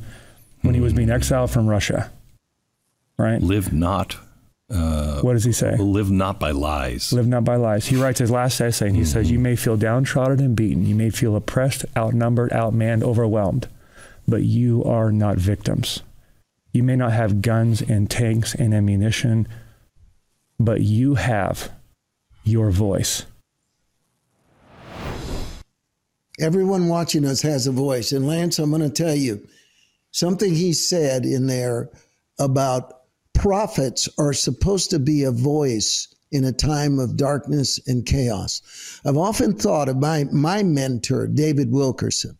when 0.63 0.75
he 0.75 0.81
was 0.81 0.91
hmm. 0.91 0.97
being 0.97 1.09
exiled 1.09 1.51
from 1.51 1.67
Russia, 1.67 2.11
right? 3.17 3.41
Live 3.41 3.71
not 3.71 4.17
uh, 4.69 5.21
what 5.21 5.33
does 5.33 5.45
he 5.45 5.53
say? 5.53 5.75
Live 5.77 6.11
not 6.11 6.39
by 6.39 6.51
lies. 6.51 7.13
Live 7.13 7.27
not 7.27 7.45
by 7.45 7.55
lies. 7.55 7.85
He 7.85 7.95
writes 7.95 8.19
his 8.19 8.31
last 8.31 8.59
essay 8.59 8.87
and 8.87 8.95
he 8.95 9.03
mm-hmm. 9.03 9.11
says, 9.11 9.31
You 9.31 9.39
may 9.39 9.55
feel 9.55 9.77
downtrodden 9.77 10.43
and 10.43 10.55
beaten. 10.55 10.85
You 10.85 10.95
may 10.95 11.09
feel 11.09 11.35
oppressed, 11.35 11.85
outnumbered, 11.95 12.51
outmanned, 12.51 13.03
overwhelmed, 13.03 13.69
but 14.27 14.43
you 14.43 14.83
are 14.83 15.11
not 15.11 15.37
victims. 15.37 16.03
You 16.73 16.83
may 16.83 16.97
not 16.97 17.13
have 17.13 17.41
guns 17.41 17.81
and 17.81 18.09
tanks 18.09 18.53
and 18.53 18.73
ammunition, 18.73 19.47
but 20.59 20.81
you 20.81 21.15
have 21.15 21.71
your 22.43 22.69
voice. 22.69 23.25
Everyone 26.39 26.87
watching 26.87 27.25
us 27.25 27.41
has 27.41 27.67
a 27.67 27.71
voice. 27.71 28.11
And 28.11 28.27
Lance, 28.27 28.59
I'm 28.59 28.69
going 28.69 28.81
to 28.83 28.89
tell 28.89 29.15
you 29.15 29.47
something 30.11 30.53
he 30.53 30.73
said 30.73 31.25
in 31.25 31.47
there 31.47 31.89
about 32.37 32.96
prophets 33.37 34.09
are 34.17 34.33
supposed 34.33 34.89
to 34.89 34.99
be 34.99 35.23
a 35.23 35.31
voice 35.31 36.07
in 36.31 36.43
a 36.43 36.51
time 36.51 36.99
of 36.99 37.15
darkness 37.15 37.79
and 37.87 38.05
chaos. 38.05 38.99
I've 39.05 39.15
often 39.15 39.53
thought 39.53 39.87
of 39.87 39.97
my, 39.97 40.25
my 40.31 40.63
mentor, 40.63 41.27
David 41.27 41.71
Wilkerson. 41.71 42.37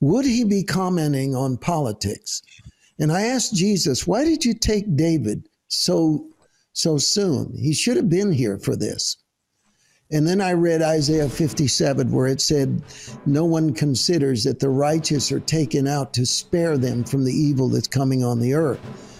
Would 0.00 0.26
he 0.26 0.44
be 0.44 0.62
commenting 0.62 1.34
on 1.34 1.56
politics? 1.56 2.42
And 2.98 3.10
I 3.10 3.22
asked 3.22 3.54
Jesus, 3.54 4.06
why 4.06 4.24
did 4.24 4.44
you 4.44 4.54
take 4.54 4.96
David 4.96 5.48
so 5.68 6.28
so 6.72 6.98
soon? 6.98 7.56
He 7.56 7.72
should 7.72 7.96
have 7.96 8.10
been 8.10 8.32
here 8.32 8.58
for 8.58 8.76
this. 8.76 9.16
And 10.10 10.28
then 10.28 10.42
I 10.42 10.52
read 10.52 10.82
Isaiah 10.82 11.28
57, 11.28 12.12
where 12.12 12.26
it 12.26 12.40
said, 12.40 12.82
No 13.24 13.44
one 13.44 13.72
considers 13.72 14.44
that 14.44 14.60
the 14.60 14.68
righteous 14.68 15.32
are 15.32 15.40
taken 15.40 15.88
out 15.88 16.12
to 16.14 16.26
spare 16.26 16.76
them 16.76 17.02
from 17.02 17.24
the 17.24 17.32
evil 17.32 17.70
that's 17.70 17.88
coming 17.88 18.22
on 18.22 18.38
the 18.38 18.54
earth. 18.54 19.15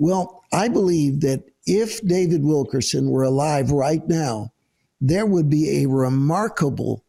Well, 0.00 0.42
I 0.50 0.68
believe 0.68 1.20
that 1.20 1.44
if 1.66 2.00
David 2.00 2.42
Wilkerson 2.42 3.10
were 3.10 3.22
alive 3.22 3.70
right 3.70 4.00
now, 4.08 4.50
there 4.98 5.26
would 5.26 5.50
be 5.50 5.82
a 5.82 5.88
remarkable 5.90 7.04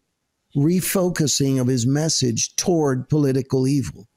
refocusing 0.57 1.59
of 1.59 1.67
his 1.67 1.87
message 1.87 2.53
toward 2.57 3.07
political 3.07 3.65
evil 3.65 4.09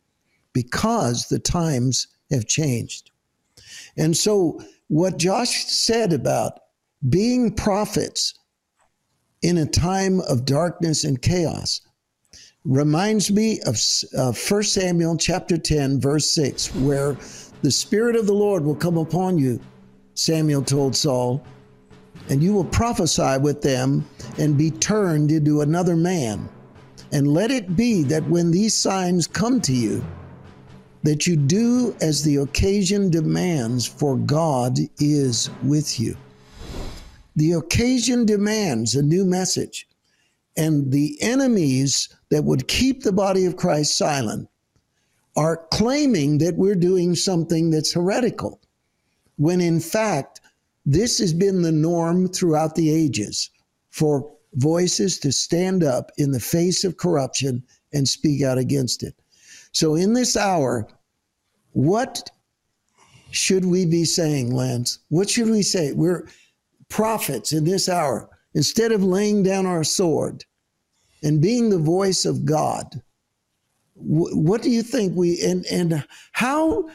because 0.52 1.28
the 1.28 1.38
times 1.38 2.08
have 2.32 2.48
changed. 2.48 3.12
And 3.96 4.16
so, 4.16 4.60
what 4.88 5.18
Josh 5.18 5.66
said 5.66 6.12
about 6.12 6.58
being 7.08 7.54
prophets 7.54 8.34
in 9.40 9.56
a 9.56 9.66
time 9.66 10.20
of 10.22 10.44
darkness 10.44 11.04
and 11.04 11.22
chaos 11.22 11.80
reminds 12.64 13.30
me 13.30 13.60
of 13.66 13.78
uh, 14.18 14.32
1 14.32 14.62
Samuel 14.64 15.16
chapter 15.16 15.56
10, 15.56 16.00
verse 16.00 16.32
6, 16.32 16.74
where 16.76 17.16
the 17.64 17.70
Spirit 17.70 18.14
of 18.14 18.26
the 18.26 18.34
Lord 18.34 18.62
will 18.62 18.74
come 18.74 18.98
upon 18.98 19.38
you, 19.38 19.58
Samuel 20.12 20.62
told 20.62 20.94
Saul, 20.94 21.42
and 22.28 22.42
you 22.42 22.52
will 22.52 22.66
prophesy 22.66 23.38
with 23.38 23.62
them 23.62 24.06
and 24.36 24.58
be 24.58 24.70
turned 24.70 25.32
into 25.32 25.62
another 25.62 25.96
man. 25.96 26.46
And 27.10 27.26
let 27.26 27.50
it 27.50 27.74
be 27.74 28.02
that 28.02 28.28
when 28.28 28.50
these 28.50 28.74
signs 28.74 29.26
come 29.26 29.62
to 29.62 29.72
you, 29.72 30.04
that 31.04 31.26
you 31.26 31.36
do 31.36 31.96
as 32.02 32.22
the 32.22 32.36
occasion 32.36 33.08
demands, 33.08 33.86
for 33.86 34.18
God 34.18 34.78
is 34.98 35.48
with 35.62 35.98
you. 35.98 36.18
The 37.36 37.52
occasion 37.52 38.26
demands 38.26 38.94
a 38.94 39.02
new 39.02 39.24
message. 39.24 39.88
And 40.58 40.92
the 40.92 41.16
enemies 41.22 42.10
that 42.30 42.44
would 42.44 42.68
keep 42.68 43.02
the 43.02 43.12
body 43.12 43.46
of 43.46 43.56
Christ 43.56 43.96
silent 43.96 44.50
are 45.36 45.66
claiming 45.70 46.38
that 46.38 46.56
we're 46.56 46.74
doing 46.74 47.14
something 47.14 47.70
that's 47.70 47.92
heretical, 47.92 48.60
when 49.36 49.60
in 49.60 49.80
fact, 49.80 50.40
this 50.86 51.18
has 51.18 51.32
been 51.32 51.62
the 51.62 51.72
norm 51.72 52.28
throughout 52.28 52.74
the 52.74 52.90
ages 52.94 53.50
for 53.90 54.30
voices 54.54 55.18
to 55.18 55.32
stand 55.32 55.82
up 55.82 56.10
in 56.18 56.30
the 56.30 56.40
face 56.40 56.84
of 56.84 56.96
corruption 56.96 57.62
and 57.92 58.08
speak 58.08 58.42
out 58.42 58.58
against 58.58 59.02
it. 59.02 59.14
So, 59.72 59.94
in 59.94 60.12
this 60.12 60.36
hour, 60.36 60.88
what 61.72 62.30
should 63.30 63.64
we 63.64 63.84
be 63.84 64.04
saying, 64.04 64.54
Lance? 64.54 65.00
What 65.08 65.28
should 65.28 65.48
we 65.48 65.62
say? 65.62 65.92
We're 65.92 66.28
prophets 66.88 67.52
in 67.52 67.64
this 67.64 67.88
hour, 67.88 68.28
instead 68.54 68.92
of 68.92 69.02
laying 69.02 69.42
down 69.42 69.66
our 69.66 69.82
sword 69.82 70.44
and 71.22 71.40
being 71.40 71.70
the 71.70 71.78
voice 71.78 72.24
of 72.24 72.44
God, 72.44 73.02
what 73.94 74.62
do 74.62 74.70
you 74.70 74.82
think 74.82 75.16
we 75.16 75.40
and 75.42 75.64
and 75.66 76.04
how 76.32 76.88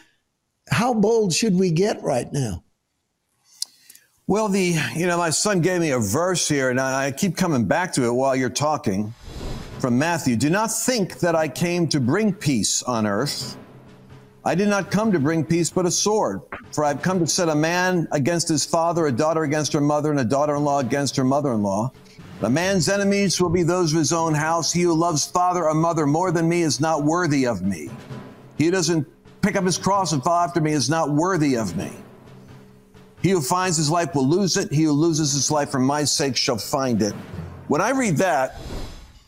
how 0.70 0.94
bold 0.94 1.34
should 1.34 1.56
we 1.56 1.72
get 1.72 2.02
right 2.04 2.32
now? 2.32 2.64
Well, 4.28 4.48
the 4.48 4.78
you 4.96 5.08
know 5.08 5.18
my 5.18 5.32
son 5.32 5.62
gave 5.62 5.82
me 5.82 5.92
a 5.92 6.00
verse 6.00 6.48
here, 6.48 6.70
and 6.70 6.80
I 6.80 7.12
keep 7.12 7.36
coming 7.36 7.66
back 7.66 7.94
to 7.94 8.06
it 8.06 8.12
while 8.12 8.36
you're 8.36 8.50
talking 8.50 9.14
from 9.80 9.98
Matthew. 9.98 10.36
Do 10.36 10.50
not 10.50 10.72
think 10.72 11.20
that 11.20 11.36
I 11.36 11.48
came 11.48 11.88
to 11.88 12.00
bring 12.00 12.34
peace 12.34 12.84
on 12.84 13.08
earth. 13.08 13.58
I 14.46 14.56
did 14.56 14.68
not 14.68 14.92
come 14.92 15.12
to 15.12 15.20
bring 15.20 15.44
peace, 15.44 15.70
but 15.70 15.86
a 15.86 15.92
sword. 15.92 16.42
For 16.72 16.84
I've 16.84 17.02
come 17.02 17.20
to 17.20 17.28
set 17.28 17.50
a 17.50 17.56
man 17.56 18.08
against 18.12 18.48
his 18.48 18.66
father, 18.66 19.08
a 19.08 19.12
daughter 19.12 19.44
against 19.44 19.74
her 19.74 19.82
mother, 19.82 20.12
and 20.12 20.20
a 20.20 20.26
daughter 20.26 20.56
in 20.56 20.64
law 20.64 20.80
against 20.80 21.16
her 21.16 21.24
mother 21.24 21.52
in 21.54 21.64
law. 21.64 21.92
The 22.40 22.50
man's 22.50 22.88
enemies 22.88 23.42
will 23.42 23.50
be 23.50 23.64
those 23.64 23.92
of 23.92 24.00
his 24.00 24.14
own 24.14 24.34
house. 24.34 24.72
He 24.72 24.84
who 24.84 24.94
loves 24.94 25.26
father 25.26 25.66
or 25.66 25.74
mother 25.74 26.08
more 26.08 26.32
than 26.32 26.48
me 26.48 26.62
is 26.62 26.80
not 26.80 27.04
worthy 27.04 27.46
of 27.46 27.62
me. 27.62 27.90
He 28.58 28.66
who 28.66 28.72
doesn't 28.72 29.06
pick 29.42 29.58
up 29.58 29.66
his 29.66 29.78
cross 29.78 30.14
and 30.14 30.24
follow 30.24 30.46
after 30.46 30.62
me 30.62 30.72
is 30.72 30.90
not 30.90 31.12
worthy 31.12 31.56
of 31.56 31.76
me. 31.76 31.92
He 33.22 33.32
who 33.32 33.42
finds 33.42 33.76
his 33.76 33.90
life 33.90 34.16
will 34.16 34.28
lose 34.28 34.56
it. 34.56 34.72
He 34.72 34.84
who 34.84 34.94
loses 34.94 35.34
his 35.34 35.52
life 35.52 35.70
for 35.70 35.80
my 35.80 36.06
sake 36.06 36.38
shall 36.38 36.58
find 36.58 37.02
it. 37.02 37.14
When 37.68 37.82
I 37.82 37.90
read 37.90 38.16
that, 38.18 38.56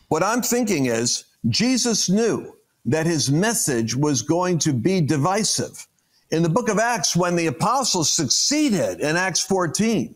what 0.08 0.22
I'm 0.22 0.40
thinking 0.40 0.86
is 0.86 1.24
Jesus 1.48 2.08
knew 2.08 2.56
that 2.86 3.04
his 3.04 3.30
message 3.30 3.94
was 3.94 4.22
going 4.22 4.58
to 4.60 4.72
be 4.72 5.02
divisive. 5.02 5.86
In 6.30 6.42
the 6.42 6.48
book 6.48 6.70
of 6.70 6.78
Acts, 6.78 7.14
when 7.14 7.36
the 7.36 7.48
apostles 7.48 8.10
succeeded 8.10 9.00
in 9.00 9.16
Acts 9.16 9.40
14, 9.40 10.14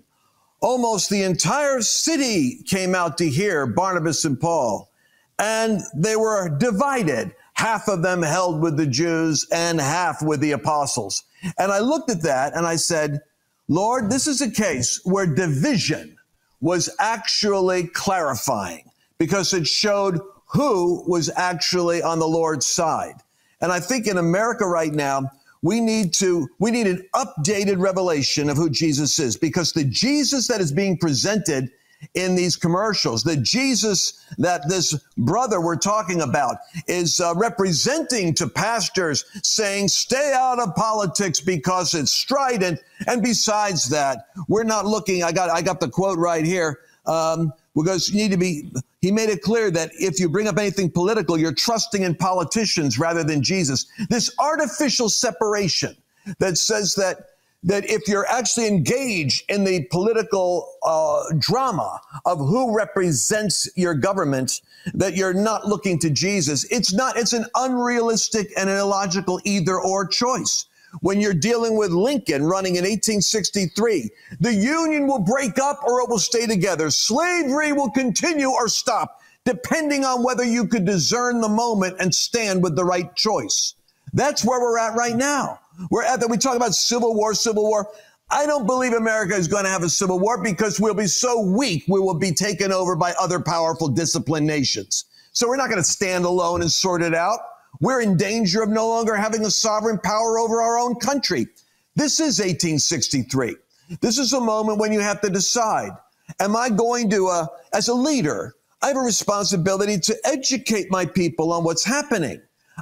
almost 0.60 1.10
the 1.10 1.22
entire 1.22 1.80
city 1.82 2.60
came 2.64 2.94
out 2.94 3.18
to 3.18 3.28
hear 3.28 3.66
Barnabas 3.66 4.24
and 4.24 4.40
Paul, 4.40 4.90
and 5.38 5.80
they 5.94 6.16
were 6.16 6.48
divided. 6.48 7.32
Half 7.54 7.88
of 7.88 8.02
them 8.02 8.22
held 8.22 8.60
with 8.60 8.76
the 8.76 8.86
Jews 8.86 9.46
and 9.50 9.80
half 9.80 10.22
with 10.22 10.40
the 10.40 10.52
apostles. 10.52 11.24
And 11.58 11.72
I 11.72 11.78
looked 11.78 12.10
at 12.10 12.22
that 12.22 12.54
and 12.54 12.66
I 12.66 12.76
said, 12.76 13.20
Lord, 13.68 14.10
this 14.10 14.26
is 14.26 14.42
a 14.42 14.50
case 14.50 15.00
where 15.04 15.26
division 15.26 16.16
was 16.60 16.94
actually 16.98 17.88
clarifying 17.88 18.90
because 19.18 19.52
it 19.54 19.66
showed 19.66 20.20
who 20.46 21.02
was 21.08 21.30
actually 21.34 22.02
on 22.02 22.18
the 22.18 22.28
Lord's 22.28 22.66
side. 22.66 23.14
And 23.60 23.72
I 23.72 23.80
think 23.80 24.06
in 24.06 24.18
America 24.18 24.66
right 24.66 24.92
now, 24.92 25.30
we 25.66 25.80
need 25.80 26.14
to 26.14 26.48
we 26.60 26.70
need 26.70 26.86
an 26.86 27.06
updated 27.14 27.80
revelation 27.80 28.48
of 28.48 28.56
who 28.56 28.70
Jesus 28.70 29.18
is 29.18 29.36
because 29.36 29.72
the 29.72 29.84
Jesus 29.84 30.46
that 30.46 30.60
is 30.60 30.72
being 30.72 30.96
presented 30.96 31.70
in 32.14 32.34
these 32.34 32.56
commercials 32.56 33.22
the 33.22 33.38
jesus 33.38 34.22
that 34.36 34.68
this 34.68 34.94
brother 35.16 35.62
we're 35.62 35.74
talking 35.74 36.20
about 36.20 36.58
is 36.86 37.20
uh, 37.20 37.32
representing 37.36 38.34
to 38.34 38.46
pastors 38.46 39.24
saying 39.42 39.88
stay 39.88 40.34
out 40.36 40.60
of 40.60 40.74
politics 40.74 41.40
because 41.40 41.94
it's 41.94 42.12
strident. 42.12 42.78
And 43.06 43.22
besides 43.22 43.88
that 43.88 44.26
we're 44.46 44.62
not 44.62 44.84
looking 44.84 45.24
i 45.24 45.32
got 45.32 45.48
i 45.48 45.62
got 45.62 45.80
the 45.80 45.88
quote 45.88 46.18
right 46.18 46.44
here 46.44 46.80
um, 47.06 47.52
because 47.76 48.08
you 48.08 48.16
need 48.16 48.30
to 48.32 48.38
be, 48.38 48.72
he 49.02 49.12
made 49.12 49.28
it 49.28 49.42
clear 49.42 49.70
that 49.70 49.90
if 49.92 50.18
you 50.18 50.28
bring 50.28 50.48
up 50.48 50.58
anything 50.58 50.90
political, 50.90 51.38
you're 51.38 51.54
trusting 51.54 52.02
in 52.02 52.14
politicians 52.14 52.98
rather 52.98 53.22
than 53.22 53.42
Jesus. 53.42 53.86
This 54.08 54.34
artificial 54.38 55.08
separation 55.08 55.94
that 56.38 56.58
says 56.58 56.94
that 56.96 57.28
that 57.62 57.88
if 57.90 58.06
you're 58.06 58.26
actually 58.28 58.68
engaged 58.68 59.42
in 59.50 59.64
the 59.64 59.84
political 59.90 60.72
uh, 60.84 61.24
drama 61.38 62.00
of 62.24 62.38
who 62.38 62.76
represents 62.76 63.68
your 63.74 63.92
government, 63.92 64.60
that 64.94 65.16
you're 65.16 65.34
not 65.34 65.66
looking 65.66 65.98
to 65.98 66.08
Jesus. 66.08 66.64
It's 66.70 66.92
not, 66.92 67.16
it's 67.16 67.32
an 67.32 67.46
unrealistic 67.56 68.52
and 68.56 68.70
an 68.70 68.76
illogical 68.76 69.40
either 69.44 69.80
or 69.80 70.06
choice 70.06 70.66
when 71.00 71.20
you're 71.20 71.34
dealing 71.34 71.76
with 71.76 71.90
Lincoln 71.90 72.44
running 72.44 72.76
in 72.76 72.84
1863. 72.84 74.10
The 74.40 74.54
Union 74.54 75.06
will 75.06 75.18
break 75.18 75.58
up 75.58 75.80
or 75.84 76.00
it 76.00 76.08
will 76.08 76.18
stay 76.18 76.46
together. 76.46 76.90
Slavery 76.90 77.72
will 77.72 77.90
continue 77.90 78.50
or 78.50 78.68
stop, 78.68 79.20
depending 79.44 80.04
on 80.04 80.22
whether 80.22 80.44
you 80.44 80.66
could 80.66 80.84
discern 80.84 81.40
the 81.40 81.48
moment 81.48 81.96
and 82.00 82.14
stand 82.14 82.62
with 82.62 82.76
the 82.76 82.84
right 82.84 83.14
choice. 83.14 83.74
That's 84.12 84.44
where 84.44 84.60
we're 84.60 84.78
at 84.78 84.96
right 84.96 85.16
now. 85.16 85.60
We're 85.90 86.04
at 86.04 86.20
that. 86.20 86.30
We 86.30 86.38
talk 86.38 86.56
about 86.56 86.74
civil 86.74 87.14
war, 87.14 87.34
civil 87.34 87.64
war. 87.64 87.88
I 88.30 88.46
don't 88.46 88.66
believe 88.66 88.92
America 88.92 89.34
is 89.34 89.46
going 89.46 89.64
to 89.64 89.70
have 89.70 89.82
a 89.82 89.88
civil 89.88 90.18
war 90.18 90.42
because 90.42 90.80
we'll 90.80 90.94
be 90.94 91.06
so 91.06 91.40
weak, 91.40 91.84
we 91.86 92.00
will 92.00 92.18
be 92.18 92.32
taken 92.32 92.72
over 92.72 92.96
by 92.96 93.12
other 93.20 93.38
powerful, 93.38 93.88
disciplined 93.88 94.46
nations. 94.46 95.04
So 95.32 95.46
we're 95.46 95.56
not 95.56 95.68
going 95.68 95.82
to 95.82 95.88
stand 95.88 96.24
alone 96.24 96.62
and 96.62 96.70
sort 96.70 97.02
it 97.02 97.14
out. 97.14 97.38
We're 97.80 98.00
in 98.00 98.16
danger 98.16 98.62
of 98.62 98.70
no 98.70 98.88
longer 98.88 99.14
having 99.14 99.44
a 99.44 99.50
sovereign 99.50 99.98
power 100.02 100.38
over 100.38 100.62
our 100.62 100.78
own 100.78 100.96
country. 100.96 101.46
This 101.94 102.20
is 102.20 102.38
1863. 102.38 103.56
This 104.00 104.18
is 104.18 104.32
a 104.32 104.40
moment 104.40 104.78
when 104.78 104.92
you 104.92 105.00
have 105.00 105.20
to 105.20 105.30
decide, 105.30 105.92
am 106.40 106.56
I 106.56 106.68
going 106.70 107.10
to, 107.10 107.28
uh, 107.28 107.46
as 107.72 107.88
a 107.88 107.94
leader, 107.94 108.54
I 108.82 108.88
have 108.88 108.96
a 108.96 109.00
responsibility 109.00 109.98
to 109.98 110.16
educate 110.24 110.90
my 110.90 111.06
people 111.06 111.52
on 111.52 111.64
what's 111.64 111.84
happening. 111.84 112.40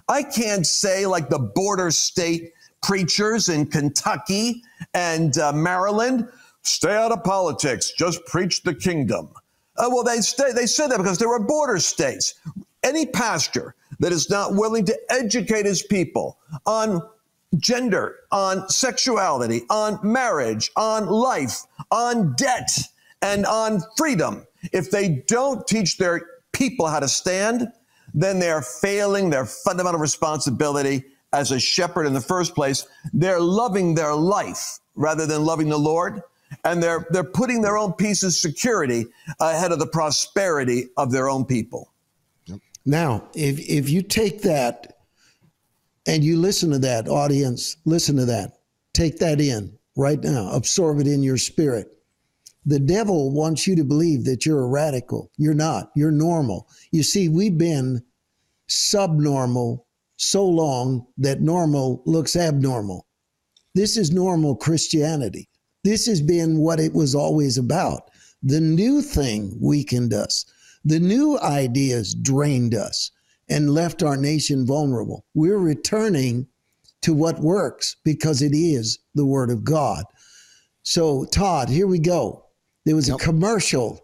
I 0.09 0.23
can't 0.23 0.67
say 0.67 1.07
like 1.07 1.29
the 1.29 1.39
border 1.39 1.91
state 1.91 2.53
preachers 2.83 3.49
in 3.49 3.67
Kentucky 3.67 4.63
and 4.93 5.39
uh, 5.39 5.53
Maryland, 5.53 6.29
stay 6.63 6.95
out 6.95 7.13
of 7.13 7.23
politics, 7.25 7.93
just 7.97 8.25
preach 8.27 8.63
the 8.63 8.75
kingdom. 8.75 9.31
Uh, 9.77 9.89
well, 9.91 10.05
they, 10.05 10.21
stay, 10.21 10.53
they 10.53 10.67
said 10.67 10.89
that 10.89 10.99
because 10.99 11.19
they 11.19 11.27
were 11.27 11.41
border 11.41 11.79
states. 11.79 12.35
Any 12.85 13.07
pastor 13.07 13.75
that 13.99 14.13
is 14.13 14.31
not 14.31 14.55
willing 14.55 14.85
to 14.87 14.99
educate 15.11 15.67
his 15.67 15.83
people 15.83 16.39
on 16.67 17.03
gender, 17.59 18.17
on 18.31 18.69
sexuality, 18.69 19.63
on 19.71 19.99
marriage, 20.03 20.71
on 20.77 21.07
life, 21.07 21.63
on 21.91 22.35
debt, 22.37 22.71
and 23.23 23.47
on 23.47 23.83
freedom, 23.97 24.47
if 24.73 24.91
they 24.91 25.25
don't 25.27 25.67
teach 25.67 25.97
their 25.97 26.23
people 26.53 26.87
how 26.87 27.01
to 27.01 27.09
stand, 27.09 27.69
then 28.13 28.39
they're 28.39 28.63
failing 28.63 29.31
their 29.31 29.47
fundamental 29.47 30.01
responsibility 30.01 31.05
as 31.33 31.51
a 31.51 31.59
shepherd 31.59 32.07
in 32.07 32.13
the 32.13 32.21
first 32.21 32.55
place. 32.55 32.87
They're 33.13 33.41
loving 33.41 33.95
their 33.95 34.15
life 34.15 34.79
rather 34.95 35.27
than 35.27 35.45
loving 35.45 35.69
the 35.69 35.79
Lord. 35.79 36.23
And 36.65 36.81
they're, 36.83 37.07
they're 37.11 37.25
putting 37.25 37.63
their 37.63 37.77
own 37.77 37.95
peace 37.95 38.23
and 38.23 38.33
security 38.33 39.07
ahead 39.41 39.73
of 39.73 39.81
the 39.81 39.87
prosperity 39.87 40.89
of 40.97 41.11
their 41.11 41.29
own 41.29 41.45
people. 41.45 41.93
Now, 42.87 43.29
if, 43.35 43.59
if 43.61 43.89
you 43.89 44.03
take 44.03 44.43
that 44.43 44.99
and 46.07 46.23
you 46.23 46.39
listen 46.39 46.71
to 46.71 46.79
that, 46.81 47.09
audience, 47.09 47.77
listen 47.85 48.17
to 48.17 48.27
that, 48.27 48.59
take 48.93 49.19
that 49.19 49.41
in 49.41 49.79
right 49.97 50.23
now, 50.23 50.51
absorb 50.51 51.01
it 51.01 51.07
in 51.07 51.23
your 51.23 51.39
spirit. 51.39 51.89
The 52.67 52.81
devil 52.81 53.31
wants 53.31 53.67
you 53.67 53.77
to 53.77 53.85
believe 53.85 54.25
that 54.25 54.47
you're 54.47 54.63
a 54.63 54.69
radical. 54.69 55.31
You're 55.37 55.55
not. 55.55 55.91
You're 55.95 56.11
normal. 56.11 56.69
You 56.93 57.03
see, 57.03 57.29
we've 57.29 57.59
been 57.59 58.03
subnormal 58.69 59.87
so 60.17 60.47
long 60.47 61.07
that 61.19 61.41
normal 61.41 62.03
looks 62.07 62.37
abnormal. 62.37 63.07
This 63.75 63.97
is 63.97 64.11
normal 64.11 64.57
Christianity. 64.57 65.49
This 65.83 66.07
has 66.07 66.23
been 66.23 66.59
what 66.59 66.81
it 66.81 66.95
was 66.95 67.15
always 67.15 67.59
about. 67.59 68.11
The 68.43 68.61
new 68.61 69.03
thing 69.03 69.57
weakened 69.61 70.15
us. 70.15 70.47
The 70.85 71.01
new 71.01 71.39
ideas 71.39 72.15
drained 72.15 72.75
us 72.75 73.11
and 73.49 73.71
left 73.71 74.03
our 74.03 74.17
nation 74.17 74.67
vulnerable. 74.67 75.25
We're 75.35 75.59
returning 75.59 76.47
to 77.03 77.13
what 77.13 77.41
works 77.41 77.97
because 78.05 78.43
it 78.43 78.55
is 78.55 78.99
the 79.15 79.27
Word 79.27 79.51
of 79.51 79.65
God. 79.65 80.05
So, 80.83 81.25
Todd, 81.27 81.69
here 81.69 81.87
we 81.87 81.99
go. 81.99 82.47
There 82.85 82.97
was 82.97 83.09
yep. 83.09 83.19
a 83.21 83.23
commercial 83.23 84.01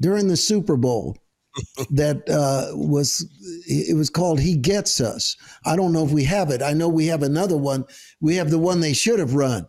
during 0.00 0.28
the 0.28 0.36
Super 0.36 0.76
Bowl 0.76 1.16
that 1.90 2.28
uh, 2.28 2.76
was 2.76 3.28
it 3.66 3.96
was 3.96 4.10
called 4.10 4.40
"He 4.40 4.56
Gets 4.56 5.00
Us." 5.00 5.36
I 5.64 5.76
don't 5.76 5.92
know 5.92 6.04
if 6.04 6.10
we 6.10 6.24
have 6.24 6.50
it. 6.50 6.62
I 6.62 6.72
know 6.72 6.88
we 6.88 7.06
have 7.06 7.22
another 7.22 7.56
one. 7.56 7.84
We 8.20 8.36
have 8.36 8.50
the 8.50 8.58
one 8.58 8.80
they 8.80 8.92
should 8.92 9.20
have 9.20 9.34
run, 9.34 9.66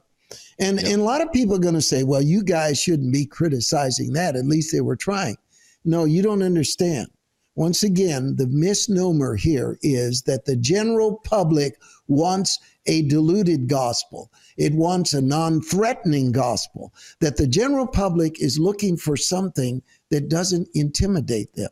and 0.59 0.81
yep. 0.81 0.91
and 0.91 1.01
a 1.01 1.05
lot 1.05 1.21
of 1.21 1.31
people 1.31 1.55
are 1.55 1.59
going 1.59 1.75
to 1.75 1.81
say, 1.81 2.03
"Well, 2.03 2.21
you 2.21 2.43
guys 2.43 2.79
shouldn't 2.79 3.13
be 3.13 3.25
criticizing 3.25 4.13
that. 4.13 4.35
At 4.35 4.45
least 4.45 4.71
they 4.71 4.81
were 4.81 4.95
trying." 4.95 5.37
No, 5.85 6.03
you 6.03 6.23
don't 6.23 6.41
understand. 6.41 7.09
Once 7.55 7.83
again, 7.83 8.35
the 8.35 8.47
misnomer 8.47 9.35
here 9.35 9.77
is 9.81 10.23
that 10.23 10.45
the 10.45 10.57
general 10.57 11.21
public 11.23 11.79
wants 12.07 12.59
a 12.85 13.03
diluted 13.03 13.69
gospel. 13.69 14.31
It 14.57 14.73
wants 14.73 15.13
a 15.13 15.21
non 15.21 15.61
threatening 15.61 16.31
gospel, 16.31 16.93
that 17.21 17.37
the 17.37 17.47
general 17.47 17.87
public 17.87 18.41
is 18.41 18.59
looking 18.59 18.97
for 18.97 19.15
something 19.15 19.81
that 20.09 20.27
doesn't 20.27 20.67
intimidate 20.73 21.53
them. 21.53 21.69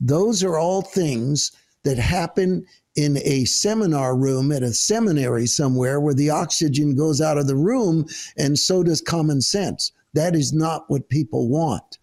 Those 0.00 0.42
are 0.42 0.58
all 0.58 0.82
things 0.82 1.52
that 1.84 1.98
happen 1.98 2.66
in 2.94 3.16
a 3.18 3.44
seminar 3.46 4.16
room 4.16 4.52
at 4.52 4.62
a 4.62 4.74
seminary 4.74 5.46
somewhere 5.46 5.98
where 5.98 6.14
the 6.14 6.30
oxygen 6.30 6.94
goes 6.94 7.20
out 7.20 7.38
of 7.38 7.46
the 7.46 7.56
room 7.56 8.06
and 8.36 8.58
so 8.58 8.82
does 8.82 9.00
common 9.00 9.40
sense. 9.40 9.92
That 10.12 10.34
is 10.34 10.52
not 10.52 10.84
what 10.88 11.08
people 11.08 11.48
want. 11.48 11.98